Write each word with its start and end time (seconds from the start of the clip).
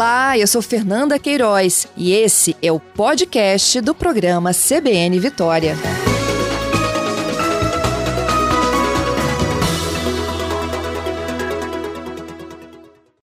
Olá, 0.00 0.38
eu 0.38 0.46
sou 0.46 0.62
Fernanda 0.62 1.18
Queiroz 1.18 1.86
e 1.94 2.14
esse 2.14 2.56
é 2.62 2.72
o 2.72 2.80
podcast 2.80 3.82
do 3.82 3.94
programa 3.94 4.50
CBN 4.50 5.20
Vitória. 5.20 5.74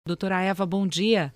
Doutora 0.05 0.43
Eva, 0.43 0.66
bom 0.66 0.84
dia. 0.84 1.32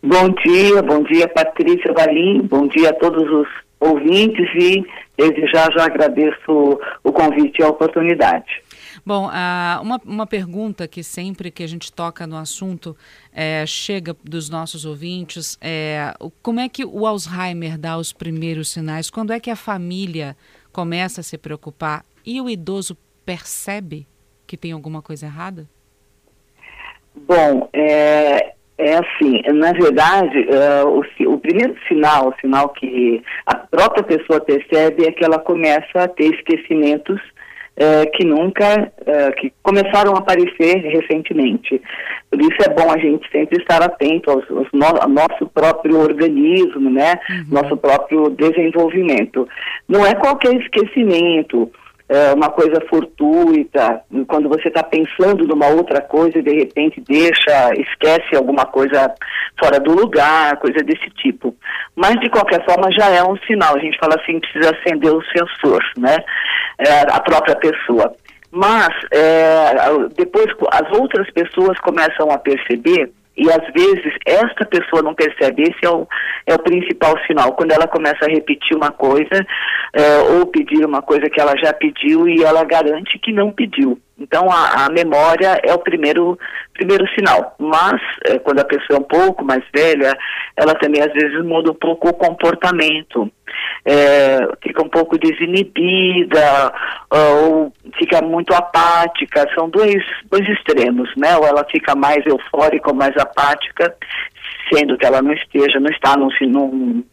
Bom 0.00 0.28
dia, 0.44 0.80
bom 0.80 1.02
dia 1.02 1.26
Patrícia 1.26 1.92
Valim, 1.92 2.42
bom 2.42 2.68
dia 2.68 2.90
a 2.90 2.94
todos 2.94 3.28
os 3.28 3.48
ouvintes 3.80 4.48
e 4.54 4.86
desde 5.18 5.44
já 5.50 5.68
já 5.76 5.86
agradeço 5.86 6.78
o 7.02 7.12
convite 7.12 7.58
e 7.58 7.64
a 7.64 7.68
oportunidade. 7.68 8.62
Bom, 9.04 9.28
uh, 9.28 9.82
uma, 9.82 10.00
uma 10.04 10.26
pergunta 10.26 10.86
que 10.86 11.02
sempre 11.02 11.50
que 11.50 11.62
a 11.62 11.66
gente 11.66 11.92
toca 11.92 12.26
no 12.26 12.36
assunto 12.36 12.96
é, 13.32 13.64
chega 13.66 14.16
dos 14.22 14.48
nossos 14.48 14.84
ouvintes 14.84 15.58
é 15.60 16.14
como 16.42 16.60
é 16.60 16.68
que 16.68 16.84
o 16.84 17.06
Alzheimer 17.06 17.78
dá 17.78 17.96
os 17.96 18.12
primeiros 18.12 18.70
sinais? 18.70 19.10
Quando 19.10 19.32
é 19.32 19.40
que 19.40 19.50
a 19.50 19.56
família 19.56 20.36
começa 20.72 21.20
a 21.20 21.24
se 21.24 21.38
preocupar 21.38 22.04
e 22.24 22.40
o 22.40 22.48
idoso 22.48 22.96
percebe 23.24 24.06
que 24.46 24.56
tem 24.56 24.72
alguma 24.72 25.00
coisa 25.00 25.26
errada? 25.26 25.68
Bom, 27.14 27.68
é, 27.72 28.54
é 28.78 28.94
assim, 28.96 29.42
na 29.52 29.72
verdade, 29.72 30.38
uh, 30.38 30.88
o, 30.88 31.34
o, 31.34 31.38
primeiro 31.38 31.76
sinal, 31.86 32.28
o 32.28 32.40
sinal 32.40 32.70
que 32.70 33.22
a 33.46 33.56
própria 33.56 34.02
pessoa 34.02 34.40
percebe 34.40 35.04
é 35.06 35.12
que 35.12 35.24
ela 35.24 35.38
começa 35.38 36.02
a 36.02 36.08
ter 36.08 36.34
esquecimentos 36.34 37.20
uh, 37.80 38.10
que 38.12 38.24
nunca, 38.24 38.92
uh, 39.00 39.34
que 39.36 39.52
começaram 39.62 40.14
a 40.14 40.18
aparecer 40.18 40.78
recentemente. 40.78 41.80
Por 42.30 42.40
isso 42.40 42.56
é 42.62 42.68
bom 42.74 42.92
a 42.92 42.98
gente 42.98 43.28
sempre 43.32 43.58
estar 43.58 43.82
atento 43.82 44.30
aos, 44.30 44.48
aos 44.50 44.68
no, 44.72 44.86
ao 44.86 45.08
nosso 45.08 45.46
próprio 45.52 45.98
organismo, 45.98 46.90
né? 46.90 47.18
Uhum. 47.28 47.44
Nosso 47.50 47.76
próprio 47.76 48.30
desenvolvimento. 48.30 49.48
Não 49.88 50.06
é 50.06 50.14
qualquer 50.14 50.54
esquecimento, 50.54 51.70
é, 52.10 52.34
uma 52.34 52.50
coisa 52.50 52.80
fortuita, 52.88 54.02
quando 54.26 54.48
você 54.48 54.66
está 54.66 54.82
pensando 54.82 55.46
numa 55.46 55.68
outra 55.68 56.00
coisa 56.00 56.36
e 56.38 56.42
de 56.42 56.52
repente 56.52 57.00
deixa, 57.06 57.70
esquece 57.76 58.34
alguma 58.34 58.66
coisa 58.66 59.14
fora 59.56 59.78
do 59.78 59.92
lugar, 59.92 60.56
coisa 60.56 60.82
desse 60.82 61.08
tipo. 61.10 61.54
Mas 61.94 62.18
de 62.18 62.28
qualquer 62.28 62.64
forma 62.64 62.90
já 62.90 63.08
é 63.10 63.22
um 63.22 63.36
sinal, 63.46 63.76
a 63.76 63.78
gente 63.78 63.96
fala 63.96 64.16
assim, 64.20 64.40
precisa 64.40 64.74
acender 64.76 65.14
o 65.14 65.22
sensor, 65.26 65.80
né? 65.96 66.16
É, 66.78 67.02
a 67.12 67.20
própria 67.20 67.54
pessoa. 67.54 68.12
Mas 68.50 68.88
é, 69.12 69.72
depois 70.16 70.46
as 70.72 70.98
outras 70.98 71.30
pessoas 71.30 71.78
começam 71.78 72.28
a 72.28 72.38
perceber 72.38 73.12
e 73.36 73.50
às 73.50 73.72
vezes 73.72 74.12
esta 74.26 74.64
pessoa 74.66 75.02
não 75.02 75.14
percebe, 75.14 75.62
esse 75.62 75.84
é 75.84 75.90
o, 75.90 76.06
é 76.46 76.54
o 76.54 76.58
principal 76.58 77.14
sinal, 77.26 77.52
quando 77.52 77.72
ela 77.72 77.86
começa 77.86 78.24
a 78.24 78.28
repetir 78.28 78.76
uma 78.76 78.90
coisa 78.90 79.46
é, 79.94 80.18
ou 80.36 80.46
pedir 80.46 80.84
uma 80.84 81.02
coisa 81.02 81.28
que 81.30 81.40
ela 81.40 81.56
já 81.56 81.72
pediu 81.72 82.28
e 82.28 82.42
ela 82.42 82.64
garante 82.64 83.18
que 83.18 83.32
não 83.32 83.50
pediu. 83.50 83.98
Então 84.20 84.50
a, 84.50 84.84
a 84.84 84.90
memória 84.90 85.58
é 85.64 85.72
o 85.72 85.78
primeiro, 85.78 86.38
primeiro 86.74 87.08
sinal. 87.14 87.54
Mas 87.58 88.00
é, 88.26 88.38
quando 88.38 88.60
a 88.60 88.64
pessoa 88.64 88.98
é 88.98 89.00
um 89.00 89.04
pouco 89.04 89.42
mais 89.42 89.64
velha, 89.74 90.16
ela 90.56 90.74
também 90.74 91.02
às 91.02 91.12
vezes 91.12 91.42
muda 91.42 91.70
um 91.70 91.74
pouco 91.74 92.10
o 92.10 92.14
comportamento. 92.14 93.32
É, 93.84 94.38
fica 94.62 94.82
um 94.82 94.88
pouco 94.88 95.18
desinibida 95.18 96.72
ou 97.08 97.72
fica 97.98 98.20
muito 98.20 98.52
apática. 98.52 99.48
São 99.54 99.70
dois, 99.70 100.04
dois 100.30 100.46
extremos, 100.50 101.10
né? 101.16 101.36
Ou 101.38 101.46
ela 101.46 101.64
fica 101.70 101.94
mais 101.94 102.24
eufórica 102.26 102.90
ou 102.90 102.94
mais 102.94 103.16
apática, 103.16 103.96
sendo 104.72 104.98
que 104.98 105.06
ela 105.06 105.22
não 105.22 105.32
esteja, 105.32 105.80
não 105.80 105.90
está 105.90 106.14
num, 106.16 106.28
num, 106.42 107.04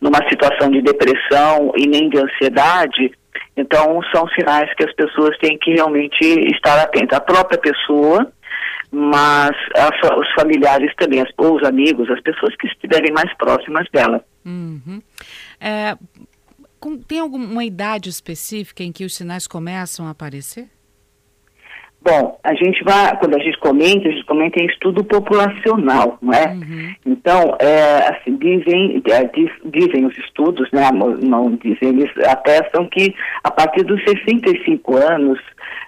numa 0.00 0.28
situação 0.28 0.70
de 0.70 0.82
depressão 0.82 1.72
e 1.74 1.86
nem 1.86 2.10
de 2.10 2.18
ansiedade, 2.18 3.12
então, 3.56 4.00
são 4.14 4.26
sinais 4.28 4.72
que 4.74 4.84
as 4.84 4.94
pessoas 4.94 5.36
têm 5.38 5.58
que 5.58 5.72
realmente 5.72 6.24
estar 6.50 6.78
atentas. 6.80 7.18
A 7.18 7.20
própria 7.20 7.58
pessoa, 7.58 8.32
mas 8.90 9.50
a, 9.76 10.18
os 10.18 10.32
familiares 10.34 10.94
também, 10.96 11.20
as, 11.20 11.28
os 11.36 11.62
amigos, 11.64 12.10
as 12.10 12.20
pessoas 12.20 12.54
que 12.56 12.66
estiverem 12.66 13.12
mais 13.12 13.32
próximas 13.36 13.86
dela. 13.92 14.24
Uhum. 14.44 15.02
É, 15.60 15.96
com, 16.78 16.98
tem 16.98 17.20
alguma 17.20 17.64
idade 17.64 18.08
específica 18.08 18.82
em 18.82 18.90
que 18.90 19.04
os 19.04 19.14
sinais 19.14 19.46
começam 19.46 20.06
a 20.06 20.10
aparecer? 20.10 20.68
Bom, 22.02 22.38
a 22.42 22.54
gente 22.54 22.82
vai, 22.82 23.14
quando 23.18 23.36
a 23.36 23.38
gente 23.38 23.58
comenta, 23.58 24.08
a 24.08 24.10
gente 24.10 24.24
comenta 24.24 24.58
em 24.58 24.66
estudo 24.66 25.04
populacional, 25.04 26.16
não 26.22 26.32
é? 26.32 26.46
Uhum. 26.46 26.94
Então, 27.04 27.56
é, 27.60 28.08
assim, 28.08 28.36
dizem, 28.36 29.02
é, 29.06 29.24
diz, 29.24 29.50
dizem 29.66 30.06
os 30.06 30.16
estudos, 30.16 30.70
né, 30.72 30.90
não 30.92 31.54
dizem, 31.56 31.90
eles 31.90 32.10
atestam 32.26 32.88
que 32.88 33.14
a 33.44 33.50
partir 33.50 33.84
dos 33.84 34.02
65 34.04 34.96
anos 34.96 35.38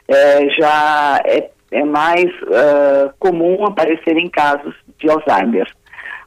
é, 0.06 0.50
já 0.50 1.18
é, 1.24 1.50
é 1.70 1.84
mais 1.84 2.26
uh, 2.42 3.10
comum 3.18 3.64
aparecer 3.64 4.14
em 4.18 4.28
casos 4.28 4.74
de 4.98 5.08
Alzheimer. 5.08 5.66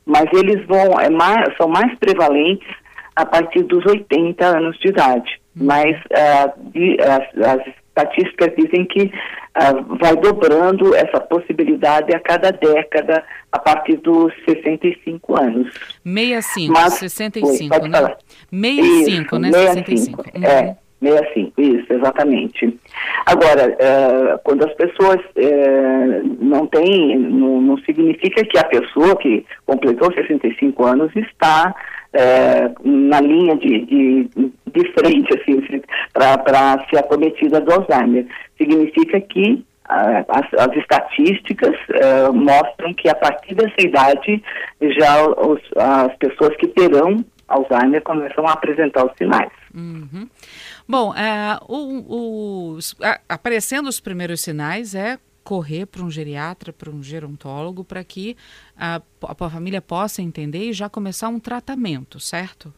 Mas 0.04 0.26
eles 0.34 0.66
vão, 0.66 1.00
é 1.00 1.12
mais, 1.12 1.56
são 1.58 1.68
mais 1.68 1.96
prevalentes 2.00 2.68
a 3.16 3.24
partir 3.24 3.62
dos 3.64 3.86
80 3.86 4.44
anos 4.44 4.78
de 4.80 4.88
idade. 4.90 5.40
Uhum. 5.56 5.68
Mas 5.68 5.96
uh, 6.06 6.72
de, 6.72 6.98
as, 7.02 7.48
as 7.48 7.85
estatísticas 7.96 8.52
dizem 8.58 8.86
que 8.86 9.04
uh, 9.06 9.96
vai 9.98 10.16
dobrando 10.18 10.94
essa 10.94 11.20
possibilidade 11.20 12.14
a 12.14 12.20
cada 12.20 12.52
década 12.52 13.24
a 13.52 13.60
partir 13.60 13.98
dos 13.98 14.34
65 14.46 15.40
anos. 15.40 15.74
65, 16.04 16.74
Mas, 16.74 16.94
65, 16.96 17.76
oi, 17.76 17.90
né? 17.90 17.98
Falar. 17.98 18.18
65, 18.52 19.40
né? 19.40 19.52
65. 19.52 20.22
Uhum. 20.36 20.44
É. 20.44 20.76
65, 21.02 21.62
isso, 21.62 21.94
exatamente. 21.94 22.80
Agora, 23.26 23.70
uh, 23.70 24.40
quando 24.44 24.66
as 24.66 24.74
pessoas 24.74 25.20
uh, 25.36 26.36
não 26.40 26.66
têm, 26.68 27.20
não, 27.20 27.62
não, 27.62 27.78
significa 27.80 28.44
que 28.46 28.58
a 28.58 28.64
pessoa 28.64 29.16
que 29.18 29.46
completou 29.66 30.12
65 30.14 30.84
anos 30.86 31.12
está 31.16 31.76
uh, 32.16 32.88
na 32.88 33.22
linha 33.22 33.56
de, 33.58 33.86
de, 33.86 34.30
de 34.74 34.94
frente, 34.94 35.30
assim, 35.40 35.82
para 36.14 36.86
ser 36.90 37.00
acometida 37.00 37.62
do 37.62 37.74
Alzheimer. 37.74 38.26
Significa 38.58 39.20
que 39.22 39.64
as, 39.88 40.46
as, 40.54 40.76
estatísticas 40.78 41.76
uh, 41.90 42.34
mostram 42.34 42.94
que 42.94 43.08
a 43.08 43.16
partir 43.16 43.54
dessa 43.54 43.80
idade 43.80 44.44
já 44.98 45.28
os, 45.28 45.62
as 45.78 46.16
pessoas 46.18 46.56
que 46.58 46.68
terão 46.70 47.24
Alzheimer 47.48 48.02
começam 48.02 48.48
a 48.48 48.54
apresentar 48.54 49.06
os 49.06 49.16
sinais. 49.18 49.52
Uhum. 49.74 50.28
Bom, 50.88 51.14
é, 51.16 51.60
o, 51.68 52.78
o, 52.78 52.80
aparecendo 53.30 53.88
os 53.88 54.00
primeiros 54.00 54.42
sinais 54.42 54.96
é 54.96 55.18
correr 55.46 55.86
para 55.86 56.04
um 56.04 56.10
geriatra, 56.10 56.74
para 56.74 56.90
um 56.90 57.02
gerontólogo, 57.04 57.84
para 57.86 58.04
que 58.04 58.36
a, 58.76 59.00
a 59.22 59.50
família 59.50 59.82
possa 59.82 60.22
entender 60.22 60.70
e 60.70 60.74
já 60.74 60.90
começar 60.90 61.30
um 61.30 61.40
tratamento, 61.40 62.20
certo? 62.20 62.74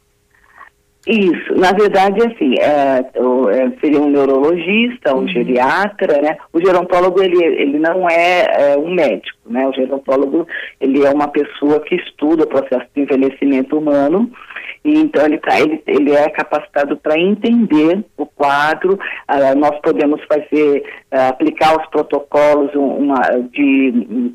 Isso, 1.07 1.55
na 1.55 1.71
verdade, 1.71 2.21
assim, 2.21 2.55
é, 2.59 2.99
é, 2.99 3.79
seria 3.79 4.01
um 4.01 4.09
neurologista, 4.09 5.15
um 5.15 5.19
uhum. 5.19 5.27
geriatra, 5.29 6.21
né? 6.21 6.37
O 6.51 6.59
gerontólogo, 6.59 7.23
ele, 7.23 7.41
ele 7.41 7.79
não 7.79 8.09
é, 8.09 8.73
é, 8.73 8.77
um 8.77 8.93
médico, 8.93 9.39
né? 9.45 9.65
O 9.65 9.73
gerontólogo, 9.73 10.45
ele 10.81 11.05
é 11.05 11.09
uma 11.09 11.29
pessoa 11.29 11.79
que 11.79 11.95
estuda 11.95 12.43
o 12.43 12.47
processo 12.47 12.85
de 12.93 13.03
envelhecimento 13.03 13.77
humano 13.77 14.29
então 14.93 15.25
ele, 15.25 15.37
tá, 15.37 15.59
ele, 15.59 15.81
ele 15.87 16.11
é 16.11 16.29
capacitado 16.29 16.97
para 16.97 17.19
entender 17.19 18.03
o 18.17 18.25
quadro, 18.25 18.93
uh, 18.93 19.57
nós 19.57 19.79
podemos 19.81 20.21
fazer, 20.25 20.83
uh, 21.11 21.29
aplicar 21.29 21.79
os 21.79 21.87
protocolos 21.87 22.71
uma, 22.75 23.21
de 23.51 24.33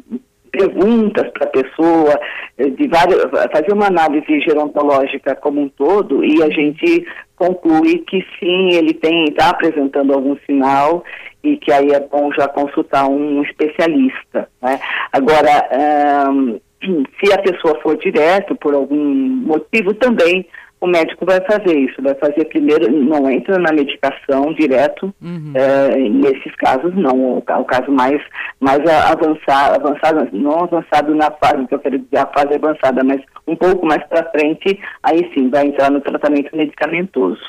perguntas 0.52 1.30
para 1.32 1.46
a 1.46 1.50
pessoa, 1.50 2.20
eh, 2.58 2.68
de 2.68 2.86
várias, 2.86 3.22
fazer 3.50 3.72
uma 3.72 3.86
análise 3.86 4.40
gerontológica 4.42 5.34
como 5.34 5.62
um 5.62 5.68
todo 5.70 6.22
e 6.22 6.42
a 6.42 6.50
gente 6.50 7.06
conclui 7.36 7.98
que 8.00 8.24
sim, 8.38 8.74
ele 8.74 8.92
tem 8.92 9.24
está 9.24 9.48
apresentando 9.50 10.12
algum 10.12 10.36
sinal 10.46 11.02
e 11.42 11.56
que 11.56 11.72
aí 11.72 11.90
é 11.90 12.00
bom 12.00 12.30
já 12.32 12.46
consultar 12.46 13.08
um 13.08 13.42
especialista. 13.42 14.48
Né? 14.60 14.78
Agora, 15.10 16.30
um, 16.30 16.60
se 16.82 17.32
a 17.32 17.42
pessoa 17.42 17.80
for 17.80 17.96
direto 17.96 18.54
por 18.56 18.74
algum 18.74 18.96
motivo 18.96 19.94
também 19.94 20.46
o 20.82 20.86
médico 20.88 21.24
vai 21.24 21.40
fazer 21.42 21.78
isso, 21.78 22.02
vai 22.02 22.12
fazer 22.16 22.44
primeiro, 22.46 22.90
não 22.90 23.30
entra 23.30 23.56
na 23.56 23.72
medicação 23.72 24.52
direto, 24.52 25.14
uhum. 25.22 25.52
é, 25.54 25.96
nesses 25.96 26.52
casos 26.56 26.92
não, 26.96 27.16
o, 27.16 27.38
o, 27.38 27.64
caso 27.64 27.92
mais, 27.92 28.20
mais 28.58 28.80
avançado, 28.84 29.76
avançado, 29.76 30.28
não 30.32 30.64
avançado 30.64 31.14
na 31.14 31.30
fase, 31.30 31.68
que 31.68 31.74
eu 31.74 31.78
quero 31.78 32.00
dizer, 32.00 32.18
a 32.18 32.26
fase 32.26 32.54
avançada, 32.54 33.04
mas 33.04 33.22
um 33.46 33.54
pouco 33.54 33.86
mais 33.86 34.04
para 34.08 34.28
frente, 34.32 34.76
aí 35.04 35.30
sim, 35.32 35.48
vai 35.50 35.68
entrar 35.68 35.88
no 35.88 36.00
tratamento 36.00 36.54
medicamentoso. 36.56 37.40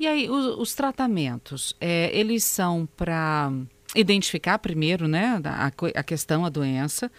E 0.00 0.06
aí, 0.06 0.30
os, 0.30 0.58
os 0.58 0.74
tratamentos, 0.74 1.76
é, 1.78 2.10
eles 2.18 2.44
são 2.44 2.88
para 2.96 3.52
identificar 3.94 4.58
primeiro, 4.58 5.06
né, 5.06 5.38
a, 5.44 5.66
a 5.66 6.02
questão, 6.02 6.46
a 6.46 6.48
doença, 6.48 7.12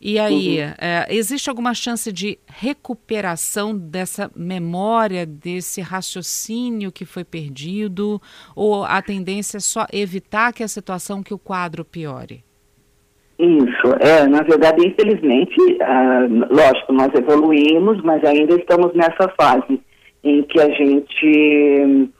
E 0.00 0.18
aí, 0.18 0.60
uhum. 0.60 0.72
é, 0.80 1.06
existe 1.10 1.50
alguma 1.50 1.74
chance 1.74 2.10
de 2.10 2.38
recuperação 2.46 3.76
dessa 3.76 4.30
memória, 4.34 5.26
desse 5.26 5.82
raciocínio 5.82 6.90
que 6.90 7.04
foi 7.04 7.22
perdido? 7.22 8.20
Ou 8.56 8.82
a 8.82 9.02
tendência 9.02 9.58
é 9.58 9.60
só 9.60 9.86
evitar 9.92 10.54
que 10.54 10.62
a 10.62 10.68
situação, 10.68 11.22
que 11.22 11.34
o 11.34 11.38
quadro 11.38 11.84
piore? 11.84 12.42
Isso, 13.38 13.94
é, 14.00 14.26
na 14.26 14.42
verdade, 14.42 14.86
infelizmente, 14.86 15.56
ah, 15.82 16.26
lógico, 16.50 16.92
nós 16.92 17.10
evoluímos, 17.14 18.02
mas 18.02 18.22
ainda 18.24 18.54
estamos 18.54 18.94
nessa 18.94 19.28
fase 19.38 19.80
em 20.22 20.42
que 20.42 20.60
a 20.60 20.68
gente 20.70 22.10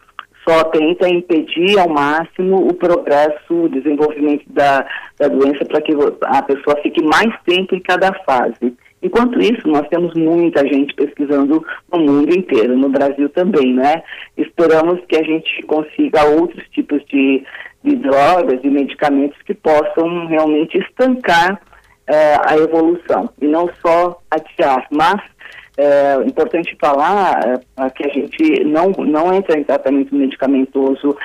só 0.47 0.65
tenta 0.65 1.09
impedir 1.09 1.79
ao 1.79 1.89
máximo 1.89 2.69
o 2.69 2.75
progresso, 2.75 3.55
o 3.55 3.69
desenvolvimento 3.69 4.45
da, 4.49 4.87
da 5.19 5.29
doença 5.29 5.65
para 5.65 5.81
que 5.81 5.93
a 6.23 6.43
pessoa 6.43 6.77
fique 6.83 7.03
mais 7.03 7.33
tempo 7.45 7.75
em 7.75 7.81
cada 7.81 8.13
fase. 8.25 8.75
Enquanto 9.03 9.41
isso, 9.41 9.67
nós 9.67 9.89
temos 9.89 10.15
muita 10.15 10.67
gente 10.67 10.95
pesquisando 10.95 11.65
no 11.91 11.99
mundo 11.99 12.37
inteiro, 12.37 12.77
no 12.77 12.91
Brasil 12.91 13.29
também, 13.31 13.73
né? 13.75 14.03
Esperamos 14.37 15.01
que 15.09 15.17
a 15.17 15.23
gente 15.23 15.63
consiga 15.63 16.25
outros 16.25 16.63
tipos 16.69 17.03
de, 17.07 17.43
de 17.83 17.97
drogas, 17.97 18.61
de 18.61 18.69
medicamentos 18.69 19.41
que 19.43 19.55
possam 19.55 20.27
realmente 20.27 20.77
estancar 20.77 21.61
eh, 22.07 22.37
a 22.45 22.57
evolução 22.59 23.31
e 23.41 23.47
não 23.47 23.71
só 23.81 24.21
adiar, 24.31 24.87
mas 24.91 25.21
é 25.81 26.23
importante 26.27 26.77
falar 26.79 27.63
é, 27.79 27.91
que 27.91 28.05
a 28.05 28.09
gente 28.09 28.65
não, 28.65 28.91
não 28.91 29.33
entra 29.33 29.59
em 29.59 29.65
tratamento 29.65 30.15
medicamentoso, 30.15 31.17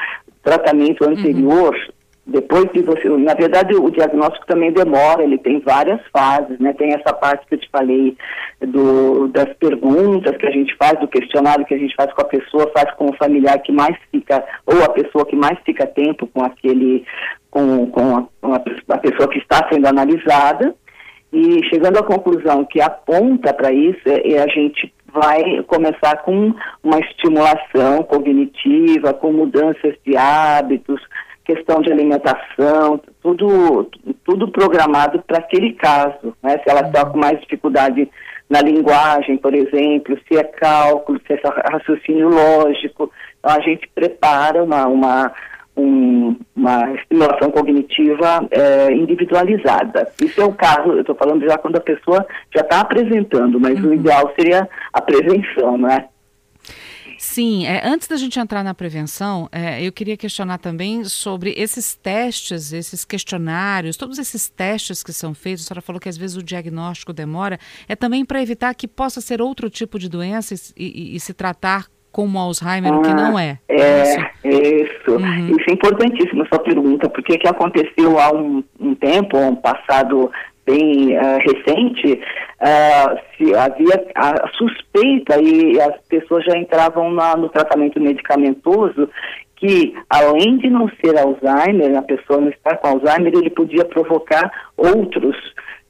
tratamento 0.42 1.04
uhum. 1.04 1.12
anterior, 1.12 1.76
uhum. 1.76 1.94
depois 2.26 2.72
de 2.72 2.82
você. 2.82 3.10
Na 3.10 3.34
verdade, 3.34 3.76
o 3.76 3.90
diagnóstico 3.90 4.46
também 4.46 4.72
demora, 4.72 5.24
ele 5.24 5.38
tem 5.38 5.60
várias 5.60 6.00
fases, 6.12 6.58
né? 6.60 6.74
Tem 6.74 6.94
essa 6.94 7.14
parte 7.14 7.46
que 7.48 7.56
eu 7.56 7.60
te 7.60 7.70
falei 7.70 8.16
do, 8.62 9.28
das 9.28 9.52
perguntas 9.58 10.38
que 10.38 10.48
a 10.48 10.52
gente 10.52 10.74
faz, 10.78 10.98
do 11.00 11.08
questionário 11.08 11.66
que 11.66 11.74
a 11.74 11.78
gente 11.78 11.96
faz 11.96 12.14
com 12.14 12.22
a 12.22 12.26
pessoa, 12.26 12.72
faz 12.74 12.90
com 12.96 13.10
o 13.10 13.18
familiar 13.18 13.60
que 13.60 13.74
mais 13.74 13.98
fica, 14.12 14.42
ou 14.66 14.82
a 14.84 14.90
pessoa 14.90 15.26
que 15.26 15.36
mais 15.36 15.60
fica 15.66 15.86
tempo 15.86 16.28
com 16.28 16.44
aquele, 16.44 17.04
com, 17.52 17.88
com, 17.88 18.18
a, 18.18 18.26
com 18.42 18.54
a, 18.54 18.62
a 18.96 18.98
pessoa 19.00 19.28
que 19.28 19.40
está 19.40 19.68
sendo 19.70 19.86
analisada. 19.86 20.74
E 21.34 21.66
chegando 21.70 21.98
à 22.00 22.04
conclusão 22.04 22.66
que 22.66 22.82
aponta 22.82 23.54
para 23.54 23.72
isso, 23.72 24.02
é, 24.08 24.34
é, 24.34 24.42
a 24.42 24.48
gente 24.48 24.94
vai 25.08 25.64
começar 25.64 26.18
com 26.24 26.54
uma 26.84 27.00
estimulação 27.00 28.04
cognitiva, 28.04 29.14
com 29.14 29.32
mudanças 29.32 29.96
de 30.06 30.16
hábitos, 30.18 31.02
questão 31.46 31.82
de 31.82 31.92
alimentação, 31.92 33.00
tudo, 33.22 33.90
tudo 34.26 34.52
programado 34.52 35.22
para 35.26 35.38
aquele 35.38 35.74
caso. 35.74 36.36
Né? 36.44 36.58
Se 36.64 36.70
ela 36.70 36.82
está 36.82 37.06
com 37.06 37.18
mais 37.18 37.40
dificuldade 37.42 38.10
na 38.50 38.62
linguagem, 38.62 39.38
por 39.38 39.54
exemplo, 39.54 40.18
se 40.28 40.38
é 40.38 40.44
cálculo, 40.44 41.20
se 41.26 41.34
é 41.34 41.42
raciocínio 41.72 42.30
lógico, 42.30 43.12
então 43.40 43.56
a 43.56 43.62
gente 43.62 43.88
prepara 43.94 44.64
uma, 44.64 44.88
uma 44.88 45.32
um, 45.76 46.36
uma 46.56 46.94
estimulação 46.94 47.52
cognitiva 47.52 48.48
é, 48.52 48.92
individualizada. 48.94 50.12
Isso 50.22 50.42
é 50.42 50.46
o 50.46 50.54
caso, 50.54 50.92
eu 50.92 51.02
estou 51.02 51.16
falando 51.16 51.46
já 51.46 51.58
quando 51.58 51.76
a 51.76 51.82
pessoa 51.82 52.26
já 52.54 52.62
está 52.62 52.82
apresentando, 52.82 53.60
mas 53.60 53.80
uhum. 53.84 53.92
o 53.92 53.94
ideal 53.94 54.34
seria 54.36 54.68
a 54.94 55.02
prevenção, 55.02 55.78
não 55.78 55.90
é? 55.90 56.08
Sim, 57.18 57.66
é, 57.66 57.82
antes 57.88 58.08
da 58.08 58.18
gente 58.18 58.40
entrar 58.40 58.64
na 58.64 58.74
prevenção, 58.74 59.48
é, 59.52 59.82
eu 59.82 59.92
queria 59.92 60.18
questionar 60.18 60.58
também 60.58 61.04
sobre 61.06 61.54
esses 61.58 61.96
testes, 61.96 62.74
esses 62.74 63.06
questionários, 63.06 63.98
todos 63.98 64.20
esses 64.20 64.50
testes 64.50 65.02
que 65.02 65.14
são 65.14 65.34
feitos. 65.34 65.66
A 65.66 65.68
senhora 65.68 65.82
falou 65.82 66.00
que 66.00 66.10
às 66.10 66.18
vezes 66.18 66.36
o 66.36 66.44
diagnóstico 66.44 67.14
demora, 67.14 67.58
é 67.88 67.96
também 67.96 68.26
para 68.26 68.42
evitar 68.42 68.74
que 68.76 68.88
possa 68.88 69.22
ser 69.22 69.42
outro 69.42 69.70
tipo 69.70 69.98
de 69.98 70.10
doença 70.10 70.54
e, 70.54 70.58
e, 70.78 71.16
e 71.16 71.20
se 71.20 71.34
tratar 71.34 71.88
como 72.16 72.40
Alzheimer, 72.40 72.94
ah, 72.94 72.98
o 72.98 73.02
que 73.02 73.14
não 73.14 73.38
é. 73.38 73.60
É, 73.68 74.04
isso. 74.04 74.26
Isso, 74.46 75.12
uhum. 75.12 75.58
isso 75.58 75.70
é 75.70 75.74
importantíssimo, 75.74 76.44
essa 76.44 76.58
pergunta, 76.60 77.10
porque 77.10 77.38
que 77.38 77.46
aconteceu 77.46 78.18
há 78.18 78.34
um, 78.34 78.64
um 78.80 78.96
tempo, 78.96 79.38
um 79.38 79.58
passado 79.58 80.32
bem 80.66 81.18
uh, 81.18 81.38
recente, 81.40 82.22
uh, 82.62 83.20
se 83.36 83.54
havia 83.54 84.08
a 84.16 84.48
suspeita 84.58 85.42
e 85.42 85.78
as 85.82 86.00
pessoas 86.08 86.46
já 86.46 86.58
entravam 86.58 87.12
na, 87.12 87.36
no 87.36 87.50
tratamento 87.50 88.00
medicamentoso 88.00 89.10
que, 89.58 89.94
além 90.10 90.58
de 90.58 90.70
não 90.70 90.90
ser 91.02 91.18
Alzheimer, 91.18 91.98
a 91.98 92.02
pessoa 92.02 92.40
não 92.40 92.48
estar 92.48 92.78
com 92.78 92.88
Alzheimer, 92.88 93.34
ele 93.36 93.50
podia 93.50 93.84
provocar 93.84 94.50
outros, 94.78 95.36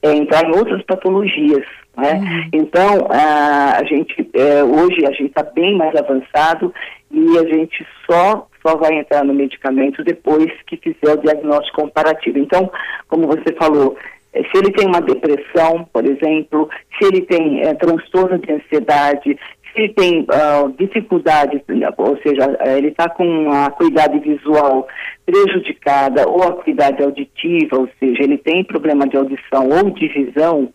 é, 0.02 0.12
entrar 0.12 0.44
em 0.44 0.56
outras 0.56 0.82
patologias. 0.82 1.64
Né? 1.96 2.14
Uhum. 2.14 2.48
Então, 2.52 3.06
a, 3.10 3.78
a 3.78 3.84
gente, 3.84 4.28
é, 4.34 4.62
hoje 4.62 5.06
a 5.06 5.12
gente 5.12 5.26
está 5.26 5.42
bem 5.42 5.76
mais 5.76 5.94
avançado 5.96 6.72
e 7.10 7.38
a 7.38 7.44
gente 7.44 7.86
só, 8.08 8.46
só 8.64 8.76
vai 8.76 8.98
entrar 8.98 9.24
no 9.24 9.32
medicamento 9.32 10.04
depois 10.04 10.52
que 10.66 10.76
fizer 10.76 11.14
o 11.14 11.22
diagnóstico 11.22 11.80
comparativo. 11.80 12.38
Então, 12.38 12.70
como 13.08 13.26
você 13.26 13.52
falou, 13.58 13.96
é, 14.34 14.42
se 14.42 14.58
ele 14.58 14.70
tem 14.72 14.86
uma 14.86 15.00
depressão, 15.00 15.88
por 15.90 16.04
exemplo, 16.04 16.68
se 16.98 17.06
ele 17.06 17.22
tem 17.22 17.62
é, 17.62 17.72
transtorno 17.72 18.38
de 18.38 18.52
ansiedade, 18.52 19.38
se 19.72 19.82
ele 19.82 19.92
tem 19.94 20.20
uh, 20.22 20.72
dificuldades, 20.78 21.60
ou 21.98 22.16
seja, 22.22 22.58
ele 22.76 22.88
está 22.88 23.08
com 23.10 23.50
a 23.50 23.66
acuidade 23.66 24.18
visual 24.18 24.86
prejudicada 25.24 26.26
ou 26.26 26.42
a 26.42 26.48
acuidade 26.48 27.02
auditiva, 27.02 27.78
ou 27.78 27.88
seja, 28.00 28.22
ele 28.22 28.38
tem 28.38 28.64
problema 28.64 29.06
de 29.06 29.16
audição 29.16 29.68
ou 29.68 29.90
de 29.90 30.08
visão, 30.08 30.72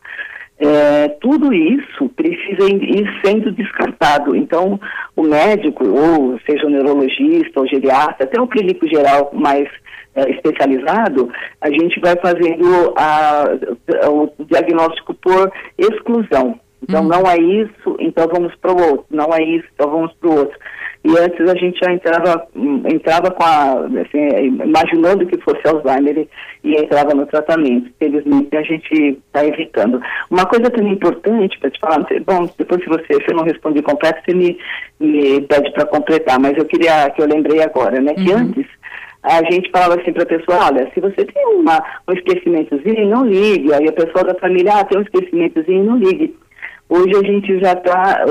é, 0.62 1.10
tudo 1.19 1.52
isso 1.52 2.08
precisa 2.10 2.69
ir 2.69 3.06
sendo 3.25 3.52
descartado. 3.52 4.36
Então, 4.36 4.80
o 5.16 5.24
médico, 5.24 5.84
ou 5.88 6.40
seja 6.46 6.68
o 6.68 6.69
neurologista, 6.69 7.60
ou 7.60 7.68
geriatra, 7.68 8.25
até 8.25 8.40
o 8.40 8.48
clínico 8.48 8.88
geral 8.88 9.31
mais 9.34 9.68
é, 10.16 10.30
especializado, 10.30 11.31
a 11.60 11.69
gente 11.72 12.00
vai 12.00 12.16
fazendo 12.18 12.94
a, 12.96 13.46
o 14.08 14.31
diagnóstico 14.46 15.16
por 15.16 15.52
exclusão. 15.78 16.60
Então, 16.81 17.04
hum. 17.04 17.07
não 17.07 17.30
é 17.30 17.38
isso, 17.38 17.95
então 18.00 18.28
vamos 18.31 18.56
para 18.56 18.72
o 18.72 18.81
outro. 18.81 19.06
Não 19.10 19.33
é 19.33 19.44
isso, 19.44 19.68
então 19.74 19.89
vamos 19.89 20.13
para 20.13 20.30
o 20.30 20.38
outro. 20.39 20.57
E 21.04 21.18
antes 21.18 21.50
a 21.50 21.56
gente 21.56 21.80
já 21.83 21.92
entrava, 21.92 22.48
entrava 22.86 23.31
com 23.31 23.44
a, 23.44 23.72
assim, 24.01 24.62
imaginando 24.63 25.25
que 25.25 25.42
fosse 25.42 25.68
Alzheimer 25.68 26.28
e, 26.63 26.75
entrava 26.75 27.16
no 27.16 27.25
tratamento. 27.25 27.92
Felizmente 27.98 28.56
a 28.56 28.62
gente 28.62 29.19
está 29.25 29.44
evitando. 29.44 30.00
Uma 30.30 30.45
coisa 30.45 30.69
também 30.69 30.94
importante 30.94 31.57
para 31.59 31.71
te 31.71 31.80
falar, 31.80 32.06
bom, 32.26 32.47
depois 32.56 32.83
se 32.83 32.90
você, 32.90 33.14
se 33.16 33.31
eu 33.31 33.35
não 33.35 33.44
respondi 33.44 33.81
completo, 33.81 34.21
você 34.23 34.35
me, 34.35 34.57
me 35.00 35.42
pede 35.42 35.71
para 35.71 35.88
completar, 35.88 36.40
mas 36.40 36.56
eu 36.56 36.66
queria, 36.66 37.09
que 37.09 37.21
eu 37.21 37.28
lembrei 37.28 37.64
agora, 37.64 38.00
né, 38.00 38.14
que 38.14 38.30
uhum. 38.31 38.38
antes 38.38 38.68
a 39.23 39.44
gente 39.52 39.69
falava 39.71 40.00
assim 40.00 40.14
para 40.14 40.23
a 40.23 40.28
pessoa, 40.28 40.66
olha, 40.66 40.90
se 40.94 41.00
você 41.00 41.26
tem 41.26 41.45
uma, 41.47 41.83
um 42.07 42.14
esquecimentozinho, 42.14 43.07
não 43.07 43.26
ligue. 43.26 43.71
Aí 43.73 43.88
a 43.88 43.92
pessoa 43.92 44.23
da 44.23 44.35
família, 44.35 44.73
ah, 44.73 44.83
tem 44.83 44.97
um 44.97 45.04
esquecimentozinho, 45.04 45.83
não 45.83 45.97
ligue. 45.97 46.35
Hoje 46.94 47.16
a 47.16 47.24
gente 47.24 47.57
já 47.62 47.74
tá, 47.74 48.26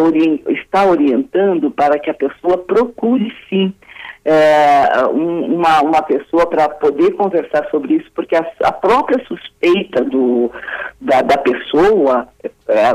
está 0.48 0.84
orientando 0.84 1.70
para 1.70 1.98
que 1.98 2.10
a 2.10 2.14
pessoa 2.14 2.58
procure 2.58 3.32
sim 3.48 3.72
é, 4.22 5.06
um, 5.06 5.54
uma, 5.56 5.80
uma 5.80 6.02
pessoa 6.02 6.46
para 6.46 6.68
poder 6.68 7.12
conversar 7.12 7.66
sobre 7.70 7.94
isso, 7.94 8.12
porque 8.14 8.36
a, 8.36 8.46
a 8.64 8.70
própria 8.70 9.18
suspeita 9.24 10.04
do, 10.04 10.50
da, 11.00 11.22
da 11.22 11.38
pessoa, 11.38 12.28
é, 12.68 12.92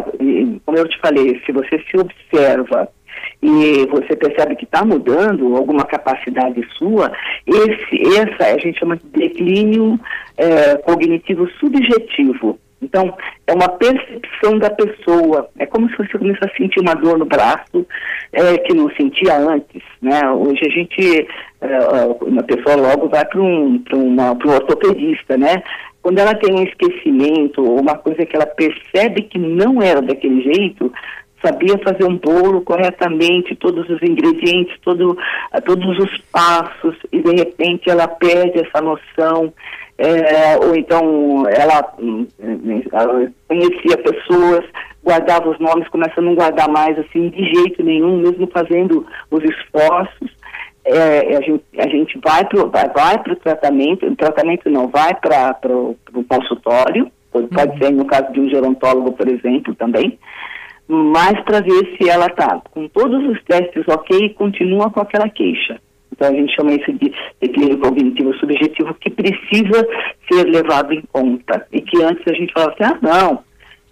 como 0.63 0.77
eu 0.77 0.88
te 0.88 1.00
falei, 1.00 1.41
se 1.43 1.51
você 1.51 1.84
se 1.89 1.98
observa 1.98 2.88
e 3.41 3.88
você 3.88 4.15
percebe 4.15 4.55
que 4.55 4.65
está 4.65 4.86
mudando 4.86 5.55
alguma 5.55 5.84
capacidade 5.84 6.62
sua, 6.77 7.12
esse, 7.48 8.19
essa 8.19 8.53
a 8.53 8.57
gente 8.60 8.77
chama 8.77 8.98
de 8.98 9.07
declínio 9.07 10.00
é, 10.38 10.75
cognitivo 10.77 11.50
subjetivo. 11.60 12.60
Então, 12.82 13.15
é 13.48 13.53
uma 13.53 13.70
percepção 13.70 14.60
da 14.60 14.70
pessoa. 14.70 15.50
É 15.58 15.65
como 15.65 15.89
se 15.89 15.98
você 15.98 16.17
começasse 16.17 16.53
a 16.53 16.58
sentir 16.58 16.79
uma 16.82 16.94
dor 16.94 17.17
no 17.17 17.25
braço 17.25 17.86
é, 18.32 18.58
que 18.60 18.74
não 18.74 18.89
sentia 18.96 19.38
antes. 19.38 19.82
Né? 20.01 20.29
Hoje 20.32 20.60
a 20.65 20.70
gente, 20.70 21.27
é, 21.62 22.05
uma 22.22 22.44
pessoa 22.44 22.75
logo 22.75 23.10
vai 23.10 23.25
para 23.25 23.41
um, 23.41 23.82
um 23.94 24.20
ortopedista, 24.22 25.38
né? 25.38 25.63
Quando 26.01 26.20
ela 26.20 26.36
tem 26.36 26.53
um 26.53 26.63
esquecimento 26.63 27.63
ou 27.63 27.79
uma 27.79 27.98
coisa 27.98 28.25
que 28.25 28.36
ela 28.36 28.46
percebe 28.46 29.24
que 29.24 29.39
não 29.39 29.82
era 29.82 30.03
daquele 30.03 30.41
jeito, 30.44 30.94
sabia 31.45 31.77
fazer 31.83 32.05
um 32.05 32.17
bolo 32.17 32.61
corretamente, 32.61 33.55
todos 33.55 33.87
os 33.89 34.01
ingredientes, 34.01 34.75
todo, 34.81 35.17
todos 35.65 35.99
os 35.99 36.17
passos, 36.31 36.95
e 37.11 37.21
de 37.21 37.35
repente 37.35 37.89
ela 37.89 38.07
perde 38.07 38.59
essa 38.59 38.81
noção 38.81 39.53
é, 39.97 40.57
ou 40.57 40.75
então 40.75 41.45
ela, 41.47 41.93
hum, 41.99 42.27
ela, 42.91 43.31
conhecia 43.47 43.97
pessoas, 43.97 44.65
guardava 45.03 45.49
os 45.49 45.59
nomes, 45.59 45.87
começa 45.87 46.19
a 46.19 46.21
não 46.21 46.35
guardar 46.35 46.67
mais 46.67 46.99
assim 46.99 47.29
de 47.29 47.53
jeito 47.53 47.81
nenhum, 47.81 48.17
mesmo 48.17 48.47
fazendo 48.47 49.05
os 49.31 49.43
esforços. 49.43 50.35
É, 50.83 51.37
a, 51.37 51.41
gente, 51.41 51.63
a 51.79 51.87
gente 51.87 52.19
vai 52.19 52.45
para 52.45 52.87
vai, 52.87 53.15
o 53.15 53.35
tratamento, 53.37 54.05
o 54.05 54.15
tratamento 54.15 54.69
não 54.69 54.87
vai 54.87 55.15
para 55.15 55.57
o 55.73 55.97
consultório, 56.29 57.09
pode, 57.31 57.47
pode 57.47 57.71
uhum. 57.71 57.77
ser 57.77 57.91
no 57.91 58.05
caso 58.05 58.31
de 58.33 58.39
um 58.39 58.49
gerontólogo, 58.49 59.13
por 59.13 59.27
exemplo, 59.27 59.73
também, 59.75 60.19
mas 60.87 61.39
para 61.43 61.61
ver 61.61 61.95
se 61.97 62.09
ela 62.09 62.27
está 62.27 62.61
com 62.71 62.87
todos 62.87 63.23
os 63.29 63.43
testes 63.43 63.87
ok 63.87 64.17
e 64.17 64.33
continua 64.33 64.89
com 64.89 65.01
aquela 65.01 65.29
queixa. 65.29 65.79
Então 66.11 66.29
a 66.29 66.33
gente 66.33 66.55
chama 66.55 66.73
isso 66.73 66.93
de 66.93 67.13
declínio 67.41 67.77
cognitivo 67.79 68.33
subjetivo 68.35 68.93
que 68.95 69.09
precisa 69.09 69.85
ser 70.31 70.45
levado 70.45 70.93
em 70.93 71.01
conta. 71.11 71.67
E 71.71 71.81
que 71.81 72.01
antes 72.01 72.23
a 72.27 72.33
gente 72.33 72.53
falava 72.53 72.73
assim, 72.73 72.83
ah 72.83 72.99
não, 73.01 73.43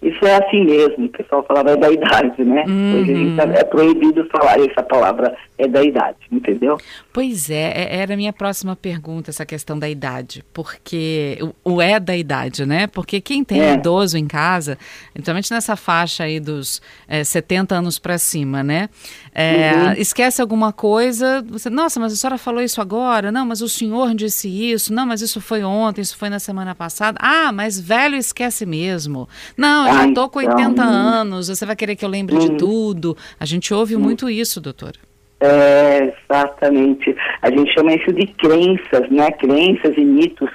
isso 0.04 0.26
é 0.26 0.36
assim 0.36 0.64
mesmo, 0.64 1.06
o 1.06 1.08
pessoal 1.08 1.42
falava 1.48 1.70
é 1.70 1.76
da 1.76 1.90
idade, 1.90 2.44
né? 2.44 2.64
Uhum. 2.68 3.00
Hoje 3.00 3.36
tá, 3.36 3.44
é 3.44 3.64
proibido 3.64 4.28
falar 4.30 4.58
essa 4.60 4.82
palavra 4.82 5.34
é 5.56 5.66
da 5.66 5.82
idade, 5.82 6.18
entendeu? 6.30 6.78
Pois 7.12 7.48
é, 7.48 7.72
é, 7.74 7.96
era 7.96 8.12
a 8.14 8.16
minha 8.16 8.32
próxima 8.32 8.76
pergunta, 8.76 9.30
essa 9.30 9.46
questão 9.46 9.78
da 9.78 9.88
idade, 9.88 10.44
porque 10.52 11.38
o, 11.64 11.76
o 11.76 11.82
é 11.82 11.98
da 11.98 12.16
idade, 12.16 12.66
né? 12.66 12.86
Porque 12.86 13.20
quem 13.20 13.42
tem 13.42 13.62
é. 13.62 13.74
idoso 13.74 14.18
em 14.18 14.26
casa, 14.26 14.76
principalmente 15.12 15.50
nessa 15.50 15.74
faixa 15.74 16.24
aí 16.24 16.38
dos 16.38 16.82
é, 17.08 17.24
70 17.24 17.74
anos 17.74 17.98
para 17.98 18.18
cima, 18.18 18.62
né? 18.62 18.90
É, 19.34 19.72
uhum. 19.74 19.92
Esquece 19.92 20.42
alguma 20.42 20.72
coisa, 20.72 21.42
você, 21.48 21.70
nossa, 21.70 21.98
mas 21.98 22.12
a 22.12 22.16
senhora 22.16 22.36
falou 22.36 22.60
isso 22.60 22.80
agora? 22.80 23.32
Não, 23.32 23.46
mas 23.46 23.62
o 23.62 23.68
senhor 23.68 24.14
disse 24.14 24.48
isso? 24.48 24.92
Não, 24.92 25.06
mas 25.06 25.22
isso 25.22 25.40
foi 25.40 25.64
ontem, 25.64 26.02
isso 26.02 26.16
foi 26.16 26.28
na 26.28 26.38
semana 26.38 26.74
passada. 26.74 27.18
Ah, 27.22 27.50
mas 27.52 27.80
velho 27.80 28.16
esquece 28.16 28.66
mesmo. 28.66 29.28
Não, 29.56 29.93
já 29.94 30.08
estou 30.08 30.28
com 30.28 30.38
80 30.38 30.62
então, 30.62 30.84
anos, 30.84 31.48
você 31.48 31.66
vai 31.66 31.76
querer 31.76 31.96
que 31.96 32.04
eu 32.04 32.08
lembre 32.08 32.36
de 32.38 32.48
uhum. 32.48 32.56
tudo. 32.56 33.16
A 33.38 33.44
gente 33.44 33.72
ouve 33.72 33.94
uhum. 33.94 34.02
muito 34.02 34.28
isso, 34.28 34.60
doutora. 34.60 34.98
É, 35.40 36.14
exatamente. 36.28 37.14
A 37.42 37.50
gente 37.50 37.72
chama 37.74 37.94
isso 37.94 38.12
de 38.12 38.26
crenças, 38.26 39.10
né? 39.10 39.30
Crenças 39.32 39.96
e 39.96 40.04
mitos 40.04 40.50